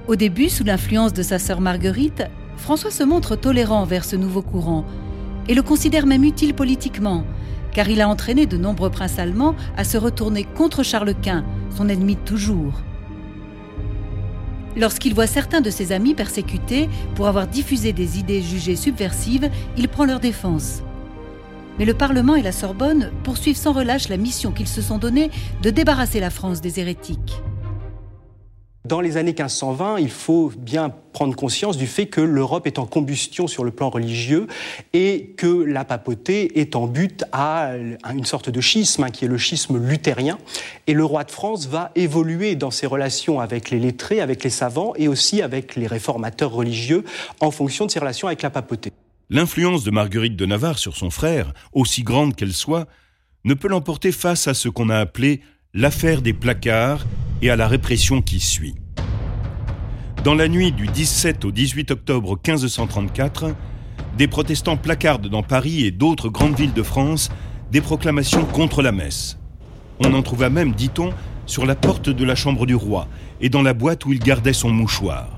Au 0.08 0.16
début, 0.16 0.50
sous 0.50 0.64
l'influence 0.64 1.14
de 1.14 1.22
sa 1.22 1.40
sœur 1.40 1.62
Marguerite, 1.62 2.24
François 2.58 2.92
se 2.92 3.04
montre 3.04 3.36
tolérant 3.36 3.82
envers 3.82 4.06
ce 4.06 4.16
nouveau 4.16 4.42
courant 4.42 4.86
et 5.50 5.56
le 5.56 5.64
considère 5.64 6.06
même 6.06 6.24
utile 6.24 6.54
politiquement, 6.54 7.26
car 7.74 7.90
il 7.90 8.02
a 8.02 8.08
entraîné 8.08 8.46
de 8.46 8.56
nombreux 8.56 8.92
princes 8.92 9.20
allemands 9.20 9.56
à 9.76 9.84
se 9.84 9.98
retourner 9.98 10.44
contre 10.46 10.84
Charles 10.84 11.16
Quint, 11.16 11.44
son 11.76 11.90
ennemi 11.90 12.16
toujours. 12.16 12.82
Lorsqu'il 14.78 15.16
voit 15.16 15.28
certains 15.28 15.62
de 15.62 15.72
ses 15.72 15.92
amis 15.92 16.14
persécutés 16.14 16.88
pour 17.16 17.28
avoir 17.28 17.48
diffusé 17.48 17.92
des 17.92 18.20
idées 18.20 18.44
jugées 18.44 18.76
subversives, 18.76 19.50
il 19.76 19.90
prend 19.90 20.06
leur 20.06 20.20
défense. 20.20 20.84
Mais 21.80 21.86
le 21.86 21.96
Parlement 21.96 22.36
et 22.36 22.44
la 22.44 22.52
Sorbonne 22.52 23.12
poursuivent 23.24 23.58
sans 23.58 23.74
relâche 23.74 24.08
la 24.08 24.18
mission 24.18 24.52
qu'ils 24.52 24.68
se 24.68 24.84
sont 24.84 25.00
donnée 25.00 25.32
de 25.64 25.72
débarrasser 25.72 26.20
la 26.20 26.30
France 26.30 26.62
des 26.62 26.80
hérétiques. 26.80 27.42
Dans 28.90 29.02
les 29.02 29.18
années 29.18 29.34
1520, 29.34 30.00
il 30.00 30.10
faut 30.10 30.52
bien 30.58 30.92
prendre 31.14 31.36
conscience 31.36 31.78
du 31.78 31.86
fait 31.86 32.08
que 32.08 32.22
l'Europe 32.22 32.66
est 32.66 32.80
en 32.80 32.88
combustion 32.88 33.46
sur 33.46 33.64
le 33.64 33.70
plan 33.70 33.92
religieux 33.92 34.48
et 34.94 35.36
que 35.38 35.46
la 35.46 35.86
papauté 35.86 36.60
est 36.60 36.76
en 36.76 36.88
but 36.88 37.24
à 37.32 37.74
une 38.12 38.26
sorte 38.26 38.50
de 38.50 38.60
schisme, 38.60 39.04
hein, 39.04 39.12
qui 39.12 39.26
est 39.26 39.28
le 39.28 39.38
schisme 39.38 39.78
luthérien. 39.78 40.40
Et 40.88 40.96
le 40.96 41.06
roi 41.06 41.24
de 41.24 41.30
France 41.30 41.68
va 41.68 41.92
évoluer 41.94 42.56
dans 42.56 42.72
ses 42.72 42.88
relations 42.88 43.40
avec 43.40 43.70
les 43.70 43.78
lettrés, 43.78 44.22
avec 44.22 44.44
les 44.44 44.50
savants 44.50 44.94
et 44.96 45.08
aussi 45.08 45.44
avec 45.44 45.76
les 45.76 45.86
réformateurs 45.86 46.52
religieux 46.52 47.04
en 47.42 47.52
fonction 47.52 47.86
de 47.86 47.92
ses 47.92 48.00
relations 48.00 48.28
avec 48.28 48.42
la 48.42 48.50
papauté. 48.50 48.92
L'influence 49.30 49.84
de 49.84 49.92
Marguerite 49.92 50.36
de 50.36 50.48
Navarre 50.48 50.80
sur 50.80 50.98
son 50.98 51.12
frère, 51.12 51.54
aussi 51.74 52.02
grande 52.02 52.36
qu'elle 52.36 52.54
soit, 52.54 52.88
ne 53.44 53.54
peut 53.54 53.68
l'emporter 53.68 54.12
face 54.12 54.48
à 54.48 54.56
ce 54.56 54.68
qu'on 54.68 54.90
a 54.90 54.98
appelé 54.98 55.42
l'affaire 55.76 56.24
des 56.24 56.34
placards 56.34 57.06
et 57.44 57.52
à 57.52 57.56
la 57.56 57.68
répression 57.68 58.24
qui 58.24 58.40
suit. 58.40 58.74
Dans 60.24 60.34
la 60.34 60.48
nuit 60.48 60.72
du 60.72 60.88
17 60.88 61.46
au 61.46 61.52
18 61.52 61.92
octobre 61.92 62.32
1534, 62.32 63.54
des 64.18 64.28
protestants 64.28 64.78
placardent 64.78 65.28
dans 65.28 65.44
Paris 65.44 65.86
et 65.86 65.92
d'autres 65.92 66.30
grandes 66.30 66.58
villes 66.58 66.74
de 66.74 66.82
France 66.82 67.30
des 67.72 67.82
proclamations 67.82 68.46
contre 68.46 68.82
la 68.82 68.92
messe. 68.92 69.38
On 70.04 70.12
en 70.16 70.24
trouva 70.24 70.50
même, 70.50 70.74
dit-on, 70.74 71.14
sur 71.46 71.68
la 71.68 71.76
porte 71.76 72.10
de 72.10 72.26
la 72.26 72.34
chambre 72.34 72.66
du 72.66 72.74
roi 72.74 73.08
et 73.40 73.50
dans 73.50 73.62
la 73.62 73.76
boîte 73.76 74.06
où 74.06 74.12
il 74.12 74.20
gardait 74.20 74.54
son 74.54 74.72
mouchoir. 74.72 75.38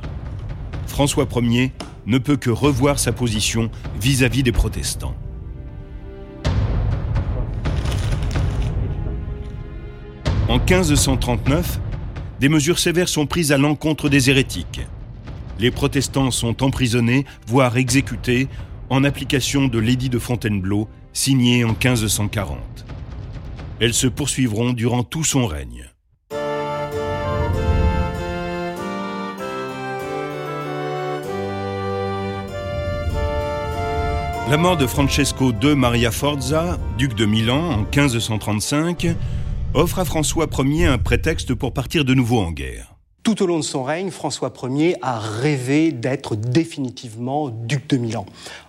François 0.88 1.28
Ier 1.42 1.74
ne 2.06 2.18
peut 2.20 2.38
que 2.38 2.50
revoir 2.50 3.00
sa 3.00 3.12
position 3.12 3.70
vis-à-vis 4.00 4.44
des 4.44 4.54
protestants. 4.54 5.16
En 10.48 10.58
1539, 10.58 11.80
des 12.40 12.50
mesures 12.50 12.80
sévères 12.80 13.08
sont 13.08 13.26
prises 13.26 13.52
à 13.52 13.58
l'encontre 13.58 14.10
des 14.10 14.30
hérétiques. 14.30 14.82
Les 15.60 15.72
protestants 15.72 16.32
sont 16.32 16.64
emprisonnés, 16.64 17.26
voire 17.48 17.78
exécutés, 17.78 18.48
en 18.90 19.04
application 19.04 19.68
de 19.68 19.80
l'édit 19.80 20.10
de 20.10 20.20
Fontainebleau, 20.20 20.90
signé 21.14 21.64
en 21.64 21.70
1540. 21.70 22.58
Elles 23.80 23.94
se 23.94 24.08
poursuivront 24.08 24.74
durant 24.74 25.04
tout 25.04 25.24
son 25.24 25.46
règne. 25.46 25.92
La 34.52 34.58
mort 34.58 34.76
de 34.76 34.86
Francesco 34.86 35.54
II 35.64 35.76
Maria 35.76 36.12
Forza, 36.12 36.78
duc 36.98 37.16
de 37.16 37.26
Milan, 37.26 37.72
en 37.72 37.78
1535, 37.78 39.16
offre 39.74 40.00
à 40.00 40.06
François 40.06 40.48
Ier 40.60 40.86
un 40.86 40.98
prétexte 40.98 41.54
pour 41.54 41.74
partir 41.74 42.06
de 42.06 42.14
nouveau 42.14 42.40
en 42.40 42.52
guerre. 42.52 42.91
Tout 43.24 43.44
au 43.44 43.46
long 43.46 43.60
de 43.60 43.64
son 43.64 43.84
règne, 43.84 44.10
François 44.10 44.52
Ier 44.64 44.96
a 45.04 45.20
rêvé 45.20 45.92
d'être 45.92 46.36
définitivement 46.36 47.50
duc 47.50 47.88
de 47.88 47.98
Milan. 47.98 48.26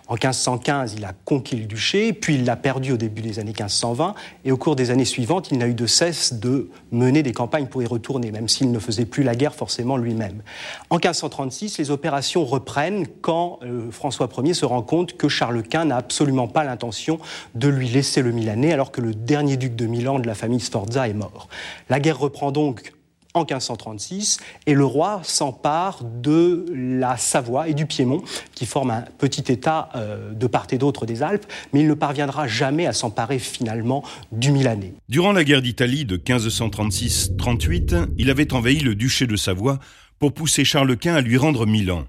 En 0.07 0.13
1515, 0.13 0.93
il 0.95 1.05
a 1.05 1.13
conquis 1.25 1.55
le 1.55 1.65
duché, 1.65 2.13
puis 2.13 2.35
il 2.35 2.45
l'a 2.45 2.55
perdu 2.55 2.91
au 2.91 2.97
début 2.97 3.23
des 3.23 3.39
années 3.39 3.47
1520, 3.47 4.13
et 4.45 4.51
au 4.51 4.57
cours 4.57 4.75
des 4.75 4.91
années 4.91 5.05
suivantes, 5.05 5.49
il 5.49 5.57
n'a 5.57 5.65
eu 5.65 5.73
de 5.73 5.87
cesse 5.87 6.33
de 6.33 6.69
mener 6.91 7.23
des 7.23 7.31
campagnes 7.31 7.65
pour 7.65 7.81
y 7.81 7.87
retourner, 7.87 8.31
même 8.31 8.47
s'il 8.47 8.71
ne 8.71 8.77
faisait 8.77 9.05
plus 9.05 9.23
la 9.23 9.33
guerre 9.33 9.55
forcément 9.55 9.97
lui-même. 9.97 10.43
En 10.91 10.97
1536, 10.97 11.79
les 11.79 11.89
opérations 11.89 12.45
reprennent 12.45 13.07
quand 13.21 13.57
euh, 13.63 13.89
François 13.89 14.29
Ier 14.43 14.53
se 14.53 14.65
rend 14.65 14.83
compte 14.83 15.17
que 15.17 15.29
Charles 15.29 15.63
Quint 15.63 15.85
n'a 15.85 15.97
absolument 15.97 16.47
pas 16.47 16.63
l'intention 16.63 17.17
de 17.55 17.69
lui 17.69 17.89
laisser 17.89 18.21
le 18.21 18.31
Milanais, 18.31 18.71
alors 18.71 18.91
que 18.91 19.01
le 19.01 19.15
dernier 19.15 19.57
duc 19.57 19.75
de 19.75 19.87
Milan 19.87 20.19
de 20.19 20.27
la 20.27 20.35
famille 20.35 20.59
Sforza 20.59 21.07
est 21.07 21.13
mort. 21.13 21.47
La 21.89 21.99
guerre 21.99 22.19
reprend 22.19 22.51
donc 22.51 22.93
en 23.33 23.41
1536 23.41 24.39
et 24.67 24.73
le 24.73 24.85
roi 24.85 25.21
s'empare 25.23 26.03
de 26.03 26.65
la 26.73 27.17
Savoie 27.17 27.67
et 27.67 27.73
du 27.73 27.85
Piémont 27.85 28.23
qui 28.53 28.65
forment 28.65 28.91
un 28.91 29.05
petit 29.17 29.51
État 29.51 29.89
euh, 29.95 30.33
de 30.33 30.47
part 30.47 30.67
et 30.71 30.77
d'autre 30.77 31.05
des 31.05 31.23
Alpes, 31.23 31.45
mais 31.73 31.81
il 31.81 31.87
ne 31.87 31.93
parviendra 31.93 32.47
jamais 32.47 32.85
à 32.85 32.93
s'emparer 32.93 33.39
finalement 33.39 34.03
du 34.31 34.51
Milanais. 34.51 34.93
Durant 35.09 35.31
la 35.31 35.43
guerre 35.43 35.61
d'Italie 35.61 36.05
de 36.05 36.17
1536-38, 36.17 38.09
il 38.17 38.29
avait 38.29 38.53
envahi 38.53 38.79
le 38.79 38.95
duché 38.95 39.27
de 39.27 39.35
Savoie 39.35 39.79
pour 40.19 40.33
pousser 40.33 40.63
Charles 40.63 40.95
Quint 40.97 41.15
à 41.15 41.21
lui 41.21 41.37
rendre 41.37 41.65
Milan. 41.65 42.05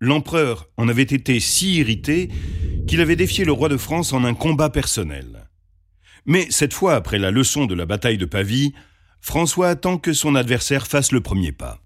L'empereur 0.00 0.68
en 0.78 0.88
avait 0.88 1.02
été 1.02 1.40
si 1.40 1.76
irrité 1.76 2.30
qu'il 2.86 3.00
avait 3.00 3.16
défié 3.16 3.44
le 3.44 3.52
roi 3.52 3.68
de 3.68 3.76
France 3.76 4.12
en 4.12 4.24
un 4.24 4.34
combat 4.34 4.70
personnel. 4.70 5.46
Mais 6.24 6.46
cette 6.50 6.72
fois, 6.72 6.94
après 6.94 7.18
la 7.18 7.30
leçon 7.30 7.66
de 7.66 7.74
la 7.74 7.86
bataille 7.86 8.18
de 8.18 8.24
Pavie, 8.24 8.72
François 9.20 9.68
attend 9.68 9.98
que 9.98 10.12
son 10.12 10.34
adversaire 10.34 10.86
fasse 10.86 11.12
le 11.12 11.20
premier 11.20 11.52
pas. 11.52 11.78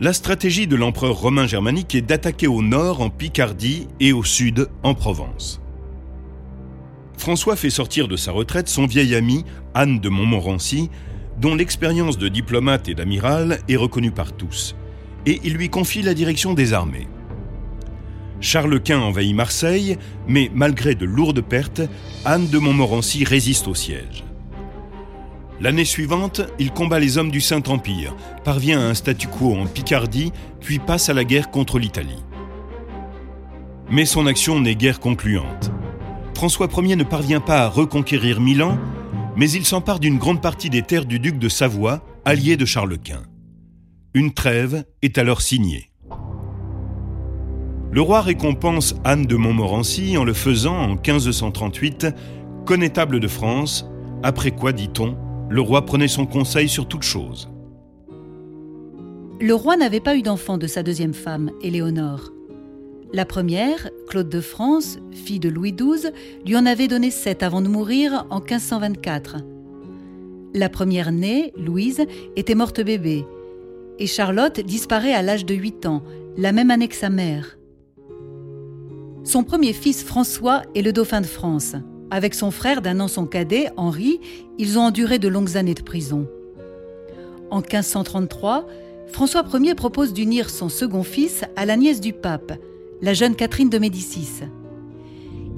La 0.00 0.12
stratégie 0.12 0.66
de 0.66 0.76
l'empereur 0.76 1.16
romain 1.16 1.46
germanique 1.46 1.94
est 1.94 2.02
d'attaquer 2.02 2.46
au 2.46 2.62
nord 2.62 3.00
en 3.00 3.10
Picardie 3.10 3.88
et 3.98 4.12
au 4.12 4.22
sud 4.22 4.68
en 4.84 4.94
Provence. 4.94 5.60
François 7.16 7.56
fait 7.56 7.70
sortir 7.70 8.06
de 8.06 8.14
sa 8.14 8.30
retraite 8.30 8.68
son 8.68 8.86
vieil 8.86 9.16
ami, 9.16 9.44
Anne 9.74 9.98
de 9.98 10.08
Montmorency, 10.08 10.88
dont 11.40 11.56
l'expérience 11.56 12.16
de 12.16 12.28
diplomate 12.28 12.88
et 12.88 12.94
d'amiral 12.94 13.58
est 13.68 13.76
reconnue 13.76 14.12
par 14.12 14.32
tous, 14.32 14.76
et 15.26 15.40
il 15.42 15.54
lui 15.54 15.68
confie 15.68 16.02
la 16.02 16.14
direction 16.14 16.54
des 16.54 16.74
armées. 16.74 17.08
Charles 18.40 18.80
Quint 18.80 19.00
envahit 19.00 19.34
Marseille, 19.34 19.96
mais 20.28 20.48
malgré 20.54 20.94
de 20.94 21.06
lourdes 21.06 21.40
pertes, 21.40 21.82
Anne 22.24 22.46
de 22.48 22.58
Montmorency 22.58 23.24
résiste 23.24 23.66
au 23.66 23.74
siège. 23.74 24.27
L'année 25.60 25.84
suivante, 25.84 26.40
il 26.58 26.70
combat 26.70 27.00
les 27.00 27.18
hommes 27.18 27.30
du 27.30 27.40
Saint-Empire, 27.40 28.14
parvient 28.44 28.80
à 28.80 28.84
un 28.84 28.94
statu 28.94 29.26
quo 29.26 29.54
en 29.54 29.66
Picardie, 29.66 30.32
puis 30.60 30.78
passe 30.78 31.08
à 31.08 31.14
la 31.14 31.24
guerre 31.24 31.50
contre 31.50 31.78
l'Italie. 31.78 32.22
Mais 33.90 34.04
son 34.04 34.26
action 34.26 34.60
n'est 34.60 34.76
guère 34.76 35.00
concluante, 35.00 35.72
François 36.38 36.68
Ier 36.76 36.94
ne 36.94 37.02
parvient 37.02 37.40
pas 37.40 37.64
à 37.64 37.68
reconquérir 37.68 38.40
Milan, 38.40 38.78
mais 39.34 39.50
il 39.50 39.66
s'empare 39.66 39.98
d'une 39.98 40.18
grande 40.18 40.40
partie 40.40 40.70
des 40.70 40.82
terres 40.82 41.04
du 41.04 41.18
duc 41.18 41.36
de 41.36 41.48
Savoie, 41.48 42.00
allié 42.24 42.56
de 42.56 42.64
Charles 42.64 42.96
Quint. 42.96 43.24
Une 44.14 44.32
trêve 44.32 44.84
est 45.02 45.18
alors 45.18 45.42
signée. 45.42 45.90
Le 47.90 48.00
roi 48.00 48.20
récompense 48.20 48.94
Anne 49.02 49.26
de 49.26 49.34
Montmorency 49.34 50.16
en 50.16 50.22
le 50.22 50.32
faisant 50.32 50.76
en 50.76 50.90
1538 50.90 52.06
connétable 52.64 53.18
de 53.18 53.26
France, 53.26 53.90
après 54.22 54.52
quoi, 54.52 54.72
dit-on, 54.72 55.16
le 55.50 55.60
roi 55.60 55.84
prenait 55.84 56.08
son 56.08 56.26
conseil 56.26 56.68
sur 56.68 56.86
toute 56.86 57.02
chose. 57.02 57.48
Le 59.40 59.54
roi 59.54 59.76
n'avait 59.76 60.00
pas 60.00 60.16
eu 60.16 60.22
d'enfant 60.22 60.58
de 60.58 60.66
sa 60.66 60.82
deuxième 60.82 61.14
femme, 61.14 61.50
Éléonore. 61.62 62.32
La 63.12 63.24
première, 63.24 63.88
Claude 64.08 64.28
de 64.28 64.40
France, 64.40 64.98
fille 65.12 65.40
de 65.40 65.48
Louis 65.48 65.72
XII, 65.72 66.10
lui 66.44 66.56
en 66.56 66.66
avait 66.66 66.88
donné 66.88 67.10
sept 67.10 67.42
avant 67.42 67.62
de 67.62 67.68
mourir 67.68 68.26
en 68.30 68.40
1524. 68.40 69.36
La 70.54 70.68
première 70.68 71.12
née, 71.12 71.52
Louise, 71.56 72.04
était 72.36 72.54
morte 72.54 72.82
bébé, 72.82 73.24
et 73.98 74.06
Charlotte 74.06 74.60
disparaît 74.60 75.14
à 75.14 75.22
l'âge 75.22 75.46
de 75.46 75.54
8 75.54 75.86
ans, 75.86 76.02
la 76.36 76.52
même 76.52 76.70
année 76.70 76.88
que 76.88 76.94
sa 76.94 77.10
mère. 77.10 77.58
Son 79.24 79.44
premier 79.44 79.72
fils 79.72 80.02
François 80.02 80.62
est 80.74 80.82
le 80.82 80.92
dauphin 80.92 81.20
de 81.20 81.26
France. 81.26 81.74
Avec 82.10 82.34
son 82.34 82.50
frère 82.50 82.80
d'un 82.80 83.00
an 83.00 83.08
son 83.08 83.26
cadet, 83.26 83.68
Henri, 83.76 84.20
ils 84.58 84.78
ont 84.78 84.82
enduré 84.82 85.18
de 85.18 85.28
longues 85.28 85.56
années 85.56 85.74
de 85.74 85.82
prison. 85.82 86.26
En 87.50 87.60
1533, 87.60 88.66
François 89.08 89.44
Ier 89.54 89.74
propose 89.74 90.12
d'unir 90.12 90.48
son 90.48 90.68
second 90.68 91.02
fils 91.02 91.44
à 91.56 91.66
la 91.66 91.76
nièce 91.76 92.00
du 92.00 92.12
pape, 92.12 92.52
la 93.02 93.14
jeune 93.14 93.34
Catherine 93.34 93.70
de 93.70 93.78
Médicis. 93.78 94.42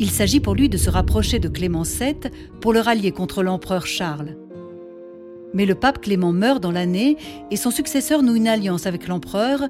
Il 0.01 0.11
s'agit 0.11 0.41
pour 0.41 0.55
lui 0.55 0.69
de 0.69 0.77
se 0.77 0.91
rapprocher 0.91 1.39
de 1.39 1.49
Clément 1.49 1.83
VII 1.83 2.17
pour 2.61 2.73
le 2.73 2.81
rallier 2.81 3.13
contre 3.13 3.43
l'empereur 3.43 3.87
Charles. 3.87 4.37
Mais 5.53 5.67
le 5.67 5.75
pape 5.75 6.01
Clément 6.01 6.33
meurt 6.33 6.63
dans 6.63 6.73
l'année 6.73 7.17
et 7.51 7.57
son 7.57 7.71
successeur 7.71 8.23
noue 8.23 8.37
une 8.37 8.49
alliance 8.49 8.87
avec 8.87 9.09
l'empereur, 9.09 9.69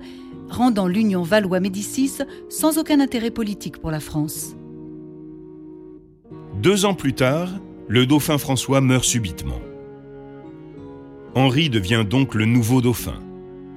rendant 0.49 0.87
l'union 0.87 1.23
Valois-Médicis 1.23 2.19
sans 2.49 2.79
aucun 2.79 3.01
intérêt 3.01 3.31
politique 3.31 3.79
pour 3.79 3.91
la 3.91 4.01
France. 4.01 4.55
Deux 6.61 6.85
ans 6.85 6.93
plus 6.93 7.15
tard, 7.15 7.49
le 7.89 8.05
dauphin 8.05 8.37
François 8.37 8.83
meurt 8.83 9.05
subitement. 9.05 9.63
Henri 11.35 11.71
devient 11.71 12.05
donc 12.07 12.35
le 12.35 12.45
nouveau 12.45 12.83
dauphin. 12.83 13.19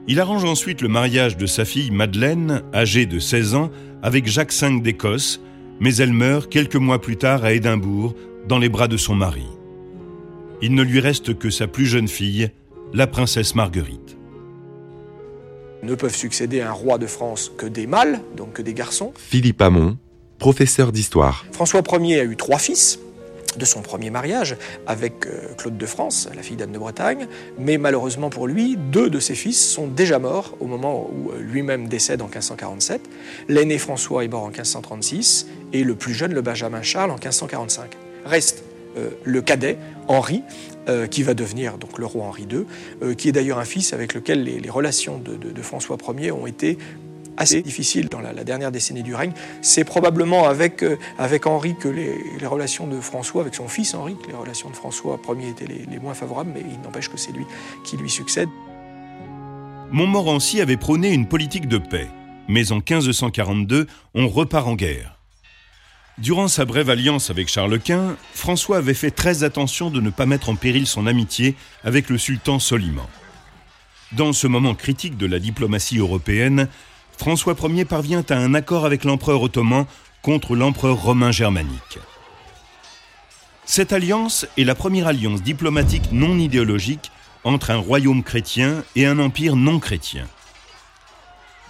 Il 0.10 0.20
arrange 0.20 0.44
ensuite 0.44 0.82
le 0.82 0.90
mariage 0.90 1.38
de 1.38 1.46
sa 1.46 1.64
fille 1.64 1.92
Madeleine, 1.92 2.62
âgée 2.74 3.06
de 3.06 3.20
16 3.20 3.56
ans, 3.56 3.72
avec 4.02 4.28
Jacques 4.28 4.52
V 4.52 4.82
d'Écosse, 4.82 5.40
mais 5.80 5.96
elle 5.96 6.12
meurt 6.12 6.52
quelques 6.52 6.76
mois 6.76 7.00
plus 7.00 7.16
tard 7.16 7.46
à 7.46 7.54
Édimbourg, 7.54 8.16
dans 8.50 8.60
les 8.60 8.68
bras 8.68 8.90
de 8.90 8.98
son 8.98 9.16
mari. 9.16 9.48
Il 10.62 10.76
ne 10.76 10.84
lui 10.84 11.00
reste 11.00 11.40
que 11.40 11.50
sa 11.50 11.68
plus 11.68 11.86
jeune 11.86 12.10
fille, 12.10 12.52
la 12.94 13.08
princesse 13.08 13.56
Marguerite. 13.56 14.18
Ne 15.84 15.96
peuvent 15.96 16.14
succéder 16.14 16.60
à 16.60 16.72
un 16.72 16.74
roi 16.74 16.98
de 16.98 17.08
France 17.08 17.50
que 17.58 17.66
des 17.66 17.88
mâles, 17.88 18.20
donc 18.36 18.52
que 18.52 18.62
des 18.62 18.74
garçons. 18.74 19.14
Philippe 19.16 19.62
Hamon, 19.62 19.98
professeur 20.44 20.92
d'histoire. 20.92 21.46
François 21.54 21.82
Ier 22.02 22.20
a 22.20 22.26
eu 22.26 22.36
trois 22.36 22.60
fils 22.60 23.00
de 23.56 23.64
son 23.64 23.82
premier 23.82 24.10
mariage 24.10 24.58
avec 24.86 25.26
euh, 25.26 25.54
Claude 25.58 25.78
de 25.78 25.86
France, 25.86 26.28
la 26.36 26.44
fille 26.44 26.58
d'Anne 26.58 26.74
de 26.74 26.78
Bretagne, 26.78 27.28
mais 27.58 27.78
malheureusement 27.78 28.30
pour 28.30 28.46
lui, 28.46 28.76
deux 28.76 29.10
de 29.10 29.22
ses 29.22 29.36
fils 29.36 29.58
sont 29.58 29.88
déjà 29.88 30.20
morts 30.20 30.58
au 30.60 30.66
moment 30.66 31.10
où 31.10 31.32
euh, 31.32 31.40
lui-même 31.40 31.88
décède 31.88 32.22
en 32.22 32.26
1547. 32.26 33.00
L'aîné 33.48 33.78
François 33.78 34.26
est 34.26 34.28
mort 34.28 34.44
en 34.44 34.50
1536 34.50 35.48
et 35.72 35.86
le 35.86 35.96
plus 35.96 36.14
jeune, 36.14 36.34
le 36.34 36.42
Benjamin 36.42 36.82
Charles, 36.82 37.12
en 37.12 37.16
1545. 37.16 37.92
Reste 38.26 38.66
euh, 38.98 39.12
le 39.24 39.42
cadet, 39.42 39.78
Henri, 40.10 40.44
qui 41.10 41.24
va 41.24 41.34
devenir 41.34 41.78
donc 41.78 41.98
le 41.98 42.06
roi 42.06 42.26
Henri 42.26 42.46
II, 42.52 43.16
qui 43.16 43.30
est 43.30 43.32
d'ailleurs 43.32 43.58
un 43.58 43.64
fils 43.64 43.94
avec 43.94 44.14
lequel 44.14 44.44
les, 44.44 44.70
relations 44.70 45.18
de, 45.18 45.38
de 45.38 45.62
François 45.62 45.96
Ier 46.20 46.34
ont 46.34 46.46
été 46.46 46.78
assez 47.38 47.62
difficile 47.62 48.10
dans 48.10 48.20
la, 48.20 48.44
dernière 48.44 48.72
décennie 48.72 49.04
du 49.04 49.16
règne. 49.16 49.34
C'est 49.62 49.84
probablement 49.84 50.48
avec, 50.48 50.84
euh, 50.84 50.98
avec 51.18 51.48
Henri 51.48 51.76
que 51.76 51.88
les, 51.88 52.46
relations 52.46 52.88
de 52.88 53.00
François, 53.00 53.42
avec 53.42 53.56
son 53.56 53.68
fils 53.68 53.94
Henri, 53.94 54.16
que 54.22 54.28
les 54.28 54.38
relations 54.38 54.70
de 54.70 54.76
François 54.76 55.20
Ier 55.30 55.50
étaient 55.50 55.68
les, 55.68 56.00
moins 56.00 56.14
favorables, 56.14 56.52
mais 56.54 56.62
il 56.62 56.82
n'empêche 56.82 57.10
que 57.10 57.18
c'est 57.18 57.32
lui 57.32 57.46
qui 57.84 57.98
lui 57.98 58.10
succède. 58.10 58.50
Montmorency 59.92 60.60
avait 60.60 60.78
prôné 60.78 61.12
une 61.12 61.28
politique 61.28 61.68
de 61.68 61.78
paix, 61.78 62.08
mais 62.48 62.72
en 62.72 62.78
1542, 62.78 63.88
on 64.16 64.28
repart 64.28 64.68
en 64.68 64.76
guerre. 64.76 65.18
Durant 66.20 66.48
sa 66.48 66.66
brève 66.66 66.92
alliance 66.92 67.32
avec 67.32 67.48
Charles 67.48 67.80
Quint, 67.80 68.18
François 68.34 68.78
avait 68.78 68.94
fait 68.94 69.12
très 69.12 69.44
attention 69.44 69.90
de 69.90 70.00
ne 70.00 70.12
pas 70.12 70.28
mettre 70.28 70.50
en 70.50 70.56
péril 70.56 70.86
son 70.86 71.08
amitié 71.08 71.56
avec 71.84 72.10
le 72.10 72.20
sultan 72.20 72.60
Soliman. 72.60 73.08
Dans 74.12 74.32
ce 74.32 74.46
moment 74.46 74.76
critique 74.76 75.18
de 75.18 75.26
la 75.26 75.40
diplomatie 75.40 75.98
européenne, 75.98 76.68
François 77.18 77.56
Ier 77.64 77.86
parvient 77.86 78.24
à 78.30 78.36
un 78.36 78.54
accord 78.54 78.86
avec 78.86 79.04
l'empereur 79.04 79.42
ottoman 79.42 79.86
contre 80.22 80.56
l'empereur 80.56 81.02
romain 81.02 81.32
germanique. 81.32 82.00
Cette 83.66 83.94
alliance 83.94 84.46
est 84.58 84.64
la 84.64 84.76
première 84.76 85.08
alliance 85.08 85.42
diplomatique 85.42 86.12
non 86.12 86.38
idéologique 86.38 87.12
entre 87.44 87.72
un 87.72 87.78
royaume 87.78 88.24
chrétien 88.24 88.84
et 88.96 89.06
un 89.06 89.20
empire 89.20 89.56
non 89.56 89.80
chrétien. 89.80 90.28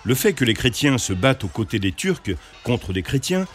Le 0.04 0.16
fait 0.16 0.34
que 0.34 0.46
les 0.46 0.54
chrétiens 0.54 0.98
se 0.98 1.14
battent 1.14 1.44
aux 1.44 1.50
côtés 1.50 1.80
des 1.80 1.92
Turcs 1.92 2.32
contre 2.64 2.94
des 2.94 3.04
chrétiens 3.04 3.46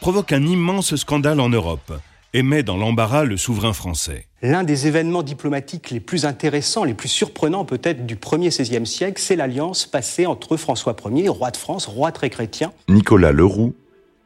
provoque 0.00 0.32
un 0.32 0.44
immense 0.46 0.96
scandale 0.96 1.40
en 1.40 1.48
Europe 1.48 1.92
et 2.34 2.42
met 2.42 2.62
dans 2.62 2.76
l'embarras 2.76 3.24
le 3.24 3.36
souverain 3.36 3.72
français. 3.72 4.26
L'un 4.42 4.64
des 4.64 4.86
événements 4.86 5.22
diplomatiques 5.22 5.90
les 5.90 6.00
plus 6.00 6.24
intéressants, 6.24 6.84
les 6.84 6.94
plus 6.94 7.08
surprenants 7.08 7.64
peut-être 7.64 8.06
du 8.06 8.16
1er 8.16 8.48
XVIe 8.48 8.86
siècle, 8.86 9.20
c'est 9.20 9.36
l'alliance 9.36 9.86
passée 9.86 10.26
entre 10.26 10.56
François 10.56 10.96
Ier, 11.10 11.28
roi 11.28 11.50
de 11.50 11.56
France, 11.56 11.86
roi 11.86 12.12
très 12.12 12.30
chrétien. 12.30 12.72
Nicolas 12.88 13.32
Leroux, 13.32 13.74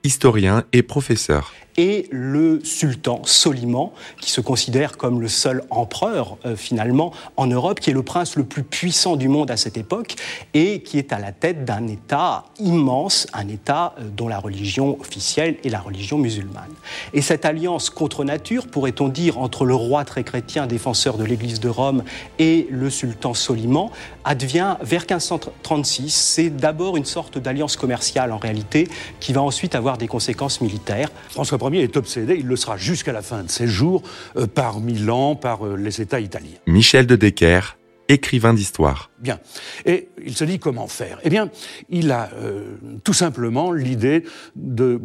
historien 0.04 0.64
et 0.72 0.82
professeur 0.82 1.52
et 1.76 2.08
le 2.10 2.60
sultan 2.64 3.20
Soliman, 3.24 3.92
qui 4.20 4.30
se 4.30 4.40
considère 4.40 4.96
comme 4.96 5.20
le 5.20 5.28
seul 5.28 5.62
empereur 5.70 6.38
euh, 6.44 6.56
finalement 6.56 7.12
en 7.36 7.46
Europe, 7.46 7.80
qui 7.80 7.90
est 7.90 7.94
le 7.94 8.02
prince 8.02 8.36
le 8.36 8.44
plus 8.44 8.62
puissant 8.62 9.16
du 9.16 9.28
monde 9.28 9.50
à 9.50 9.56
cette 9.56 9.76
époque 9.76 10.16
et 10.54 10.82
qui 10.82 10.98
est 10.98 11.12
à 11.12 11.18
la 11.18 11.32
tête 11.32 11.64
d'un 11.64 11.86
État 11.86 12.44
immense, 12.58 13.26
un 13.32 13.48
État 13.48 13.94
euh, 13.98 14.04
dont 14.16 14.28
la 14.28 14.38
religion 14.38 14.98
officielle 15.00 15.56
est 15.64 15.68
la 15.68 15.80
religion 15.80 16.18
musulmane. 16.18 16.72
Et 17.12 17.22
cette 17.22 17.44
alliance 17.44 17.90
contre 17.90 18.24
nature, 18.24 18.66
pourrait-on 18.66 19.08
dire, 19.08 19.38
entre 19.38 19.64
le 19.64 19.74
roi 19.74 20.04
très 20.04 20.24
chrétien, 20.24 20.66
défenseur 20.66 21.18
de 21.18 21.24
l'Église 21.24 21.60
de 21.60 21.68
Rome, 21.68 22.04
et 22.38 22.66
le 22.70 22.90
sultan 22.90 23.34
Soliman, 23.34 23.90
advient 24.24 24.76
vers 24.82 25.02
1536. 25.02 26.10
C'est 26.10 26.50
d'abord 26.50 26.96
une 26.96 27.04
sorte 27.04 27.38
d'alliance 27.38 27.76
commerciale 27.76 28.32
en 28.32 28.38
réalité, 28.38 28.88
qui 29.20 29.32
va 29.32 29.42
ensuite 29.42 29.74
avoir 29.74 29.98
des 29.98 30.08
conséquences 30.08 30.60
militaires. 30.60 31.10
François 31.30 31.58
Ier 31.70 31.82
est 31.82 31.96
obsédé, 31.96 32.36
il 32.38 32.46
le 32.46 32.56
sera 32.56 32.76
jusqu'à 32.76 33.12
la 33.12 33.22
fin 33.22 33.42
de 33.42 33.50
ses 33.50 33.66
jours, 33.66 34.02
euh, 34.36 34.46
par 34.46 34.80
Milan, 34.80 35.34
par 35.34 35.66
euh, 35.66 35.76
les 35.76 36.00
États 36.00 36.20
italiens. 36.20 36.58
Michel 36.66 37.06
de 37.06 37.16
Decker, 37.16 37.76
écrivain 38.08 38.54
d'histoire. 38.54 39.10
Bien. 39.18 39.40
Et 39.84 40.08
il 40.24 40.36
se 40.36 40.44
dit 40.44 40.58
comment 40.58 40.86
faire 40.86 41.18
Eh 41.24 41.30
bien, 41.30 41.50
il 41.88 42.12
a 42.12 42.30
euh, 42.34 42.76
tout 43.04 43.12
simplement 43.12 43.72
l'idée 43.72 44.24
de 44.54 45.00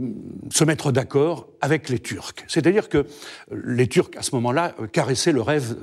se 0.50 0.64
mettre 0.64 0.92
d'accord 0.92 1.48
avec 1.62 1.90
les 1.90 2.00
Turcs. 2.00 2.36
C'est-à-dire 2.48 2.90
que 2.90 3.06
les 3.52 3.88
Turcs, 3.88 4.12
à 4.18 4.22
ce 4.22 4.36
moment-là, 4.36 4.76
caressaient 4.92 5.32
le 5.32 5.42
rêve 5.42 5.76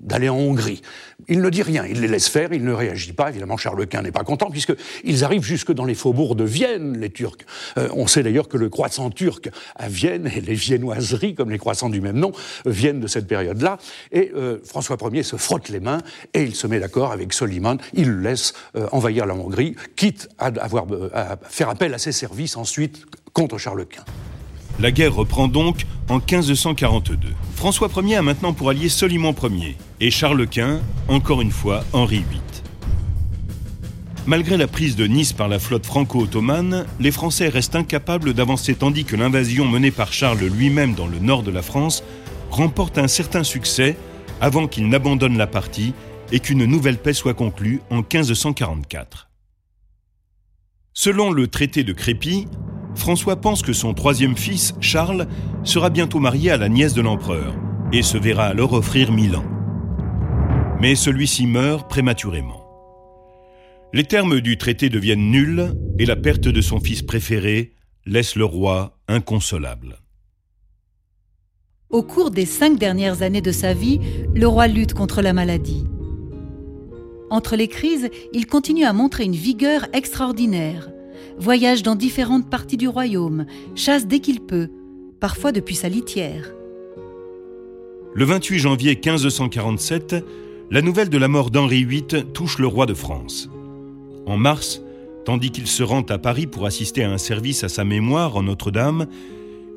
d'aller 0.00 0.28
en 0.28 0.36
Hongrie. 0.36 0.82
Il 1.28 1.40
ne 1.40 1.50
dit 1.50 1.62
rien, 1.62 1.84
il 1.86 2.00
les 2.00 2.08
laisse 2.08 2.28
faire, 2.28 2.52
il 2.52 2.64
ne 2.64 2.72
réagit 2.72 3.12
pas. 3.12 3.30
Évidemment, 3.30 3.56
Charles 3.56 3.86
Quint 3.86 4.02
n'est 4.02 4.12
pas 4.12 4.24
content, 4.24 4.50
puisqu'ils 4.50 5.24
arrivent 5.24 5.42
jusque 5.42 5.72
dans 5.72 5.84
les 5.84 5.94
faubourgs 5.94 6.36
de 6.36 6.44
Vienne, 6.44 6.98
les 6.98 7.10
Turcs. 7.10 7.38
Euh, 7.78 7.88
on 7.94 8.06
sait 8.06 8.22
d'ailleurs 8.22 8.48
que 8.48 8.56
le 8.56 8.68
croissant 8.68 9.10
turc 9.10 9.50
à 9.74 9.88
Vienne, 9.88 10.30
et 10.34 10.40
les 10.40 10.54
viennoiseries, 10.54 11.34
comme 11.34 11.50
les 11.50 11.58
croissants 11.58 11.88
du 11.88 12.00
même 12.00 12.18
nom, 12.18 12.32
viennent 12.66 13.00
de 13.00 13.06
cette 13.06 13.26
période-là. 13.26 13.78
Et 14.12 14.32
euh, 14.34 14.58
François 14.64 14.96
Ier 15.12 15.22
se 15.22 15.36
frotte 15.36 15.68
les 15.68 15.80
mains, 15.80 16.00
et 16.34 16.42
il 16.42 16.54
se 16.54 16.66
met 16.66 16.78
d'accord 16.78 17.12
avec 17.12 17.32
Soliman, 17.32 17.78
il 17.94 18.10
le 18.10 18.20
laisse 18.20 18.52
euh, 18.76 18.86
envahir 18.92 19.26
la 19.26 19.34
Hongrie, 19.34 19.76
quitte 19.96 20.28
à, 20.38 20.46
avoir, 20.46 20.86
à 21.14 21.36
faire 21.48 21.68
appel 21.68 21.94
à 21.94 21.98
ses 21.98 22.12
services 22.12 22.56
ensuite 22.56 23.04
contre 23.32 23.58
Charles 23.58 23.86
Quint. 23.86 24.04
La 24.78 24.90
guerre 24.90 25.14
reprend 25.14 25.48
donc 25.48 25.86
en 26.08 26.16
1542. 26.16 27.28
François 27.54 27.88
Ier 27.96 28.16
a 28.16 28.22
maintenant 28.22 28.52
pour 28.52 28.68
allié 28.68 28.90
Soliman 28.90 29.34
Ier 29.42 29.76
et 30.00 30.10
Charles 30.10 30.46
Quint, 30.46 30.80
encore 31.08 31.40
une 31.40 31.50
fois 31.50 31.82
Henri 31.94 32.18
VIII. 32.30 32.40
Malgré 34.26 34.56
la 34.56 34.66
prise 34.66 34.96
de 34.96 35.06
Nice 35.06 35.32
par 35.32 35.48
la 35.48 35.58
flotte 35.58 35.86
franco-ottomane, 35.86 36.84
les 37.00 37.10
Français 37.10 37.48
restent 37.48 37.76
incapables 37.76 38.34
d'avancer 38.34 38.74
tandis 38.74 39.04
que 39.04 39.16
l'invasion 39.16 39.66
menée 39.66 39.92
par 39.92 40.12
Charles 40.12 40.44
lui-même 40.44 40.94
dans 40.94 41.06
le 41.06 41.20
nord 41.20 41.42
de 41.42 41.50
la 41.50 41.62
France 41.62 42.02
remporte 42.50 42.98
un 42.98 43.08
certain 43.08 43.44
succès 43.44 43.96
avant 44.40 44.66
qu'il 44.66 44.88
n'abandonne 44.88 45.38
la 45.38 45.46
partie 45.46 45.94
et 46.32 46.40
qu'une 46.40 46.64
nouvelle 46.64 46.98
paix 46.98 47.14
soit 47.14 47.34
conclue 47.34 47.80
en 47.88 47.98
1544. 47.98 49.30
Selon 50.92 51.30
le 51.30 51.46
traité 51.46 51.84
de 51.84 51.92
Crépy, 51.92 52.46
François 52.96 53.36
pense 53.36 53.62
que 53.62 53.74
son 53.74 53.94
troisième 53.94 54.36
fils, 54.36 54.74
Charles, 54.80 55.28
sera 55.62 55.90
bientôt 55.90 56.18
marié 56.18 56.50
à 56.50 56.56
la 56.56 56.68
nièce 56.68 56.94
de 56.94 57.02
l'empereur 57.02 57.54
et 57.92 58.02
se 58.02 58.16
verra 58.16 58.46
alors 58.46 58.72
offrir 58.72 59.12
Milan. 59.12 59.44
Mais 60.80 60.94
celui-ci 60.94 61.46
meurt 61.46 61.88
prématurément. 61.88 62.64
Les 63.92 64.04
termes 64.04 64.40
du 64.40 64.58
traité 64.58 64.88
deviennent 64.88 65.30
nuls 65.30 65.72
et 65.98 66.06
la 66.06 66.16
perte 66.16 66.48
de 66.48 66.60
son 66.60 66.80
fils 66.80 67.02
préféré 67.02 67.74
laisse 68.06 68.34
le 68.34 68.44
roi 68.44 68.98
inconsolable. 69.08 69.98
Au 71.90 72.02
cours 72.02 72.30
des 72.30 72.46
cinq 72.46 72.78
dernières 72.78 73.22
années 73.22 73.42
de 73.42 73.52
sa 73.52 73.74
vie, 73.74 74.00
le 74.34 74.48
roi 74.48 74.68
lutte 74.68 74.94
contre 74.94 75.22
la 75.22 75.32
maladie. 75.32 75.84
Entre 77.30 77.56
les 77.56 77.68
crises, 77.68 78.08
il 78.32 78.46
continue 78.46 78.84
à 78.84 78.92
montrer 78.92 79.24
une 79.24 79.34
vigueur 79.36 79.86
extraordinaire 79.92 80.88
voyage 81.38 81.82
dans 81.82 81.94
différentes 81.94 82.48
parties 82.48 82.76
du 82.76 82.88
royaume, 82.88 83.46
chasse 83.74 84.06
dès 84.06 84.20
qu'il 84.20 84.40
peut, 84.40 84.68
parfois 85.20 85.52
depuis 85.52 85.74
sa 85.74 85.88
litière. 85.88 86.52
Le 88.14 88.24
28 88.24 88.58
janvier 88.58 88.90
1547, 88.94 90.24
la 90.70 90.82
nouvelle 90.82 91.10
de 91.10 91.18
la 91.18 91.28
mort 91.28 91.50
d'Henri 91.50 91.84
VIII 91.84 92.24
touche 92.32 92.58
le 92.58 92.66
roi 92.66 92.86
de 92.86 92.94
France. 92.94 93.50
En 94.26 94.36
mars, 94.36 94.82
tandis 95.24 95.50
qu'il 95.50 95.66
se 95.66 95.82
rend 95.82 96.02
à 96.02 96.18
Paris 96.18 96.46
pour 96.46 96.66
assister 96.66 97.04
à 97.04 97.10
un 97.10 97.18
service 97.18 97.62
à 97.62 97.68
sa 97.68 97.84
mémoire 97.84 98.36
en 98.36 98.42
Notre-Dame, 98.42 99.06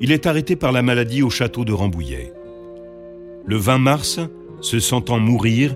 il 0.01 0.12
est 0.12 0.25
arrêté 0.25 0.55
par 0.55 0.71
la 0.71 0.81
maladie 0.81 1.21
au 1.21 1.29
château 1.29 1.65
de 1.65 1.73
Rambouillet. 1.73 2.33
Le 3.45 3.57
20 3.57 3.77
mars, 3.79 4.19
se 4.62 4.79
sentant 4.79 5.19
mourir, 5.19 5.75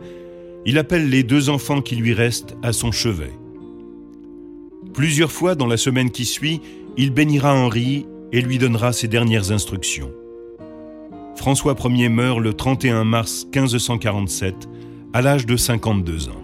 il 0.65 0.77
appelle 0.77 1.09
les 1.09 1.23
deux 1.23 1.49
enfants 1.49 1.81
qui 1.81 1.95
lui 1.95 2.13
restent 2.13 2.55
à 2.63 2.71
son 2.71 2.91
chevet. 2.91 3.33
Plusieurs 4.93 5.32
fois 5.32 5.56
dans 5.56 5.65
la 5.65 5.77
semaine 5.77 6.12
qui 6.12 6.23
suit, 6.23 6.62
il 6.97 7.12
bénira 7.12 7.56
Henri 7.56 8.06
et 8.32 8.41
lui 8.41 8.60
donnera 8.60 8.93
ses 8.93 9.08
dernières 9.08 9.51
instructions. 9.51 10.12
François 11.36 11.75
Ier 11.86 12.10
meurt 12.10 12.39
le 12.39 12.53
31 12.53 13.03
mars 13.03 13.45
1547 13.45 14.69
à 15.13 15.21
l'âge 15.21 15.47
de 15.47 15.58
52 15.58 16.29
ans. 16.29 16.43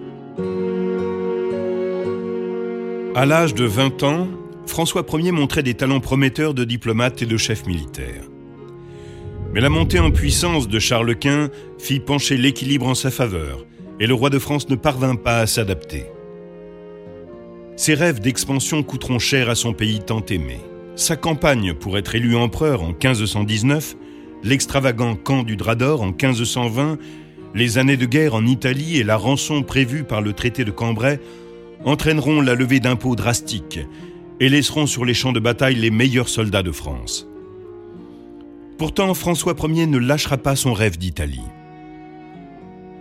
À 3.15 3.27
l'âge 3.27 3.53
de 3.53 3.65
20 3.65 4.03
ans, 4.03 4.27
François 4.65 5.05
Ier 5.13 5.31
montrait 5.31 5.63
des 5.63 5.75
talents 5.75 5.99
prometteurs 5.99 6.55
de 6.55 6.63
diplomate 6.63 7.21
et 7.21 7.27
de 7.27 7.37
chef 7.37 7.67
militaire. 7.67 8.23
Mais 9.53 9.61
la 9.61 9.69
montée 9.69 9.99
en 9.99 10.09
puissance 10.09 10.67
de 10.67 10.79
Charles 10.79 11.15
Quint 11.15 11.49
fit 11.77 11.99
pencher 11.99 12.37
l'équilibre 12.37 12.87
en 12.87 12.95
sa 12.95 13.11
faveur, 13.11 13.65
et 13.99 14.07
le 14.07 14.13
roi 14.13 14.29
de 14.29 14.39
France 14.39 14.69
ne 14.69 14.75
parvint 14.75 15.15
pas 15.15 15.39
à 15.39 15.47
s'adapter. 15.47 16.05
Ses 17.79 17.93
rêves 17.93 18.19
d'expansion 18.19 18.83
coûteront 18.83 19.19
cher 19.19 19.49
à 19.49 19.55
son 19.55 19.71
pays 19.71 20.01
tant 20.01 20.19
aimé. 20.25 20.59
Sa 20.97 21.15
campagne 21.15 21.73
pour 21.73 21.97
être 21.97 22.13
élu 22.13 22.35
empereur 22.35 22.81
en 22.83 22.89
1519, 22.89 23.95
l'extravagant 24.43 25.15
camp 25.15 25.43
du 25.43 25.55
Drap 25.55 25.77
d'Or 25.77 26.01
en 26.01 26.07
1520, 26.07 26.97
les 27.55 27.77
années 27.77 27.95
de 27.95 28.05
guerre 28.05 28.35
en 28.35 28.45
Italie 28.45 28.97
et 28.97 29.05
la 29.05 29.15
rançon 29.15 29.63
prévue 29.63 30.03
par 30.03 30.19
le 30.19 30.33
traité 30.33 30.65
de 30.65 30.71
Cambrai 30.71 31.21
entraîneront 31.85 32.41
la 32.41 32.53
levée 32.53 32.81
d'impôts 32.81 33.15
drastiques 33.15 33.79
et 34.41 34.49
laisseront 34.49 34.85
sur 34.85 35.05
les 35.05 35.13
champs 35.13 35.31
de 35.31 35.39
bataille 35.39 35.75
les 35.75 35.89
meilleurs 35.89 36.27
soldats 36.27 36.63
de 36.63 36.73
France. 36.73 37.29
Pourtant, 38.77 39.13
François 39.13 39.55
Ier 39.57 39.87
ne 39.87 39.99
lâchera 39.99 40.37
pas 40.37 40.57
son 40.57 40.73
rêve 40.73 40.97
d'Italie. 40.97 41.47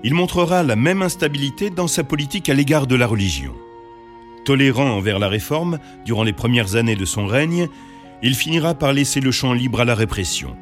Il 0.05 0.14
montrera 0.14 0.62
la 0.62 0.77
même 0.77 1.03
instabilité 1.03 1.69
dans 1.69 1.88
sa 1.88 2.05
politique 2.05 2.49
à 2.49 2.55
l'égard 2.55 2.87
de 2.87 2.95
la 2.95 3.09
religion. 3.09 3.55
Tolérant 4.49 4.97
envers 4.97 5.19
la 5.19 5.29
réforme 5.29 5.79
durant 6.07 6.23
les 6.23 6.33
premières 6.33 6.77
années 6.77 6.97
de 6.97 7.05
son 7.05 7.27
règne, 7.27 7.69
il 8.23 8.35
finira 8.35 8.73
par 8.73 8.95
laisser 8.95 9.21
le 9.21 9.31
champ 9.31 9.53
libre 9.53 9.83
à 9.83 9.85
la 9.85 9.95
répression. 9.95 10.57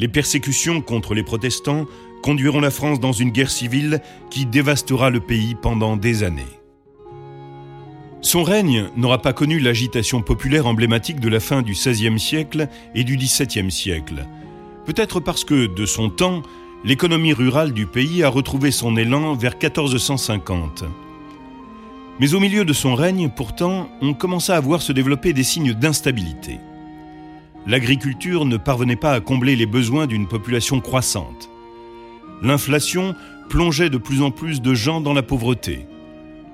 Les 0.00 0.08
persécutions 0.08 0.80
contre 0.80 1.14
les 1.14 1.22
protestants 1.22 1.84
conduiront 2.24 2.58
la 2.58 2.72
France 2.72 2.98
dans 2.98 3.12
une 3.12 3.30
guerre 3.30 3.52
civile 3.52 4.00
qui 4.30 4.46
dévastera 4.46 5.10
le 5.10 5.20
pays 5.20 5.54
pendant 5.54 5.96
des 5.96 6.24
années. 6.24 6.42
Son 8.20 8.42
règne 8.42 8.86
n'aura 8.96 9.22
pas 9.22 9.32
connu 9.32 9.60
l'agitation 9.60 10.20
populaire 10.20 10.66
emblématique 10.66 11.20
de 11.20 11.28
la 11.28 11.38
fin 11.38 11.62
du 11.62 11.74
XVIe 11.74 12.18
siècle 12.18 12.66
et 12.96 13.04
du 13.04 13.16
XVIIe 13.16 13.70
siècle, 13.70 14.26
peut-être 14.86 15.20
parce 15.20 15.44
que, 15.44 15.72
de 15.72 15.86
son 15.86 16.10
temps, 16.10 16.42
l'économie 16.82 17.32
rurale 17.32 17.72
du 17.72 17.86
pays 17.86 18.24
a 18.24 18.28
retrouvé 18.28 18.72
son 18.72 18.96
élan 18.96 19.34
vers 19.34 19.52
1450. 19.52 20.82
Mais 22.20 22.34
au 22.34 22.40
milieu 22.40 22.64
de 22.64 22.72
son 22.72 22.94
règne, 22.94 23.28
pourtant, 23.28 23.88
on 24.00 24.14
commença 24.14 24.56
à 24.56 24.60
voir 24.60 24.82
se 24.82 24.92
développer 24.92 25.32
des 25.32 25.42
signes 25.42 25.74
d'instabilité. 25.74 26.60
L'agriculture 27.66 28.44
ne 28.44 28.56
parvenait 28.56 28.96
pas 28.96 29.12
à 29.12 29.20
combler 29.20 29.56
les 29.56 29.66
besoins 29.66 30.06
d'une 30.06 30.28
population 30.28 30.80
croissante. 30.80 31.50
L'inflation 32.42 33.14
plongeait 33.48 33.90
de 33.90 33.98
plus 33.98 34.22
en 34.22 34.30
plus 34.30 34.60
de 34.60 34.74
gens 34.74 35.00
dans 35.00 35.14
la 35.14 35.22
pauvreté. 35.22 35.86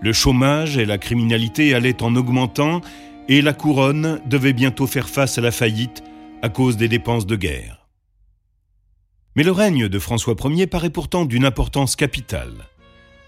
Le 0.01 0.12
chômage 0.12 0.79
et 0.79 0.87
la 0.87 0.99
criminalité 0.99 1.75
allaient 1.75 2.03
en 2.03 2.16
augmentant 2.16 2.81
et 3.29 3.42
la 3.42 3.53
couronne 3.53 4.20
devait 4.27 4.55
bientôt 4.55 4.87
faire 4.87 5.09
face 5.09 5.37
à 5.37 5.40
la 5.40 5.51
faillite 5.51 6.03
à 6.42 6.49
cause 6.49 6.77
des 6.77 6.88
dépenses 6.88 7.27
de 7.27 7.37
guerre. 7.37 7.87
Mais 9.37 9.42
le 9.42 9.53
règne 9.53 9.88
de 9.88 9.99
François 9.99 10.35
Ier 10.44 10.66
paraît 10.66 10.90
pourtant 10.90 11.25
d'une 11.27 11.44
importance 11.44 11.96
capitale. 11.96 12.69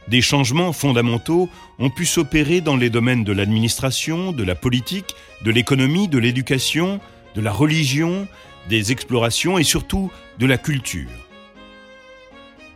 Des 0.08 0.20
changements 0.20 0.72
fondamentaux 0.72 1.48
ont 1.78 1.90
pu 1.90 2.06
s'opérer 2.06 2.60
dans 2.60 2.76
les 2.76 2.90
domaines 2.90 3.24
de 3.24 3.32
l'administration, 3.32 4.32
de 4.32 4.42
la 4.42 4.54
politique, 4.54 5.14
de 5.44 5.50
l'économie, 5.50 6.08
de 6.08 6.18
l'éducation, 6.18 7.00
de 7.34 7.40
la 7.40 7.52
religion, 7.52 8.26
des 8.68 8.92
explorations 8.92 9.58
et 9.58 9.64
surtout 9.64 10.10
de 10.38 10.46
la 10.46 10.58
culture. 10.58 11.08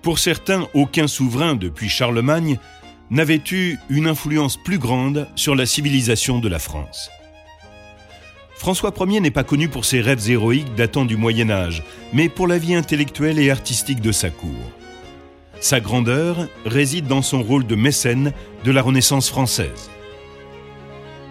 Pour 0.03 0.19
certains, 0.19 0.69
aucun 0.73 1.09
souverain 1.09 1.57
depuis 1.57 1.89
Charlemagne 1.89 2.59
n'avait 3.11 3.43
eu 3.51 3.77
une 3.89 4.07
influence 4.07 4.57
plus 4.57 4.79
grande 4.79 5.29
sur 5.35 5.55
la 5.55 5.67
civilisation 5.67 6.39
de 6.39 6.49
la 6.49 6.59
France. 6.59 7.11
François 8.55 8.93
Ier 9.07 9.21
n'est 9.21 9.31
pas 9.31 9.45
connu 9.45 9.69
pour 9.69 9.85
ses 9.85 10.01
rêves 10.01 10.31
héroïques 10.31 10.75
datant 10.77 11.05
du 11.05 11.17
Moyen 11.17 11.51
Âge, 11.51 11.83
mais 12.13 12.29
pour 12.29 12.47
la 12.47 12.59
vie 12.59 12.75
intellectuelle 12.75 13.39
et 13.39 13.51
artistique 13.51 14.01
de 14.01 14.13
sa 14.13 14.31
cour. 14.31 14.57
Sa 15.61 15.81
grandeur 15.81 16.49
réside 16.65 17.07
dans 17.07 17.23
son 17.23 17.43
rôle 17.43 17.67
de 17.67 17.77
mécène 17.77 18.33
de 18.65 18.71
la 18.71 18.83
Renaissance 18.83 19.29
française. 19.29 19.91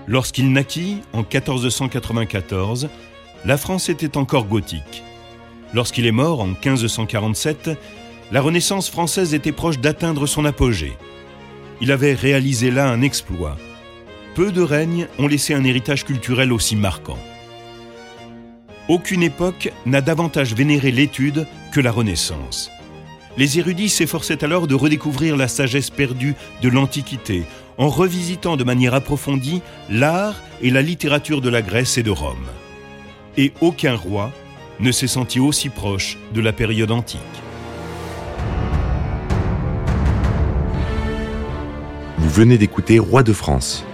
Lorsqu'il 0.07 0.51
naquit, 0.51 1.01
en 1.13 1.19
1494, 1.19 2.89
la 3.45 3.57
France 3.57 3.89
était 3.89 4.17
encore 4.17 4.45
gothique. 4.45 5.03
Lorsqu'il 5.73 6.05
est 6.05 6.11
mort, 6.11 6.41
en 6.41 6.47
1547, 6.47 7.71
la 8.31 8.41
Renaissance 8.41 8.89
française 8.89 9.33
était 9.33 9.51
proche 9.51 9.79
d'atteindre 9.79 10.25
son 10.25 10.45
apogée. 10.45 10.93
Il 11.81 11.91
avait 11.91 12.13
réalisé 12.13 12.71
là 12.71 12.89
un 12.89 13.01
exploit. 13.01 13.57
Peu 14.33 14.51
de 14.51 14.61
règnes 14.61 15.07
ont 15.19 15.27
laissé 15.27 15.53
un 15.53 15.63
héritage 15.63 16.03
culturel 16.03 16.51
aussi 16.51 16.75
marquant. 16.75 17.19
Aucune 18.87 19.23
époque 19.23 19.71
n'a 19.85 20.01
davantage 20.01 20.53
vénéré 20.53 20.91
l'étude 20.91 21.47
que 21.71 21.79
la 21.79 21.91
Renaissance. 21.91 22.71
Les 23.37 23.59
érudits 23.59 23.89
s'efforçaient 23.89 24.43
alors 24.43 24.67
de 24.67 24.75
redécouvrir 24.75 25.35
la 25.35 25.47
sagesse 25.47 25.89
perdue 25.89 26.35
de 26.61 26.69
l'Antiquité, 26.69 27.43
en 27.77 27.89
revisitant 27.89 28.55
de 28.55 28.63
manière 28.63 28.93
approfondie 28.93 29.61
l'art 29.89 30.41
et 30.61 30.69
la 30.69 30.81
littérature 30.81 31.41
de 31.41 31.49
la 31.49 31.61
Grèce 31.61 31.97
et 31.97 32.03
de 32.03 32.11
Rome. 32.11 32.47
Et 33.37 33.51
aucun 33.59 33.95
roi 33.95 34.31
ne 34.79 34.91
s'est 34.91 35.07
senti 35.07 35.39
aussi 35.39 35.69
proche 35.69 36.17
de 36.33 36.39
la 36.39 36.53
période 36.53 36.91
antique. 36.91 37.19
Vous 42.17 42.29
venez 42.29 42.57
d'écouter 42.57 42.99
Roi 42.99 43.23
de 43.23 43.33
France. 43.33 43.85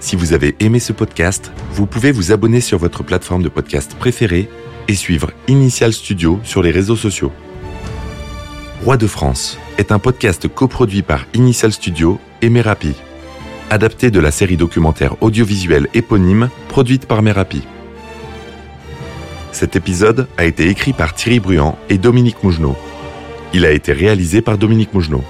Si 0.00 0.16
vous 0.16 0.34
avez 0.34 0.54
aimé 0.60 0.80
ce 0.80 0.92
podcast, 0.92 1.52
vous 1.72 1.86
pouvez 1.86 2.12
vous 2.12 2.32
abonner 2.32 2.60
sur 2.60 2.78
votre 2.78 3.02
plateforme 3.02 3.42
de 3.42 3.48
podcast 3.48 3.94
préférée 3.94 4.50
et 4.88 4.94
suivre 4.94 5.30
Initial 5.48 5.92
Studio 5.92 6.40
sur 6.44 6.62
les 6.62 6.70
réseaux 6.70 6.96
sociaux. 6.96 7.32
Roi 8.84 8.96
de 8.96 9.06
France 9.06 9.58
est 9.78 9.92
un 9.92 10.00
podcast 10.00 10.48
coproduit 10.48 11.02
par 11.02 11.26
Initial 11.34 11.72
Studio 11.72 12.18
et 12.40 12.48
Merapi, 12.48 12.96
adapté 13.70 14.10
de 14.10 14.18
la 14.18 14.32
série 14.32 14.56
documentaire 14.56 15.22
audiovisuelle 15.22 15.86
éponyme 15.94 16.50
produite 16.68 17.06
par 17.06 17.22
Merapi. 17.22 17.62
Cet 19.52 19.76
épisode 19.76 20.26
a 20.36 20.44
été 20.44 20.68
écrit 20.68 20.94
par 20.94 21.14
Thierry 21.14 21.38
Bruand 21.38 21.78
et 21.90 21.96
Dominique 21.96 22.42
Mougenot. 22.42 22.76
Il 23.54 23.64
a 23.66 23.70
été 23.70 23.92
réalisé 23.92 24.42
par 24.42 24.58
Dominique 24.58 24.92
Mougenot. 24.92 25.22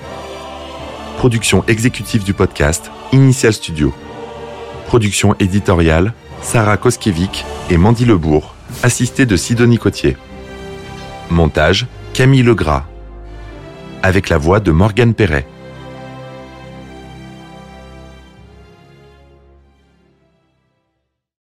Production 1.18 1.62
exécutive 1.68 2.24
du 2.24 2.32
podcast 2.32 2.90
Initial 3.12 3.52
Studio. 3.52 3.92
Production 4.86 5.36
éditoriale 5.40 6.14
Sarah 6.40 6.78
Koskiewicz 6.78 7.44
et 7.68 7.76
Mandy 7.76 8.06
Lebourg, 8.06 8.54
assistée 8.82 9.26
de 9.26 9.36
Sidonie 9.36 9.78
Cotier. 9.78 10.16
Montage 11.28 11.86
Camille 12.14 12.42
Legras 12.42 12.86
avec 14.02 14.28
la 14.28 14.38
voix 14.38 14.60
de 14.60 14.70
Morgane 14.70 15.14
Perret. 15.14 15.46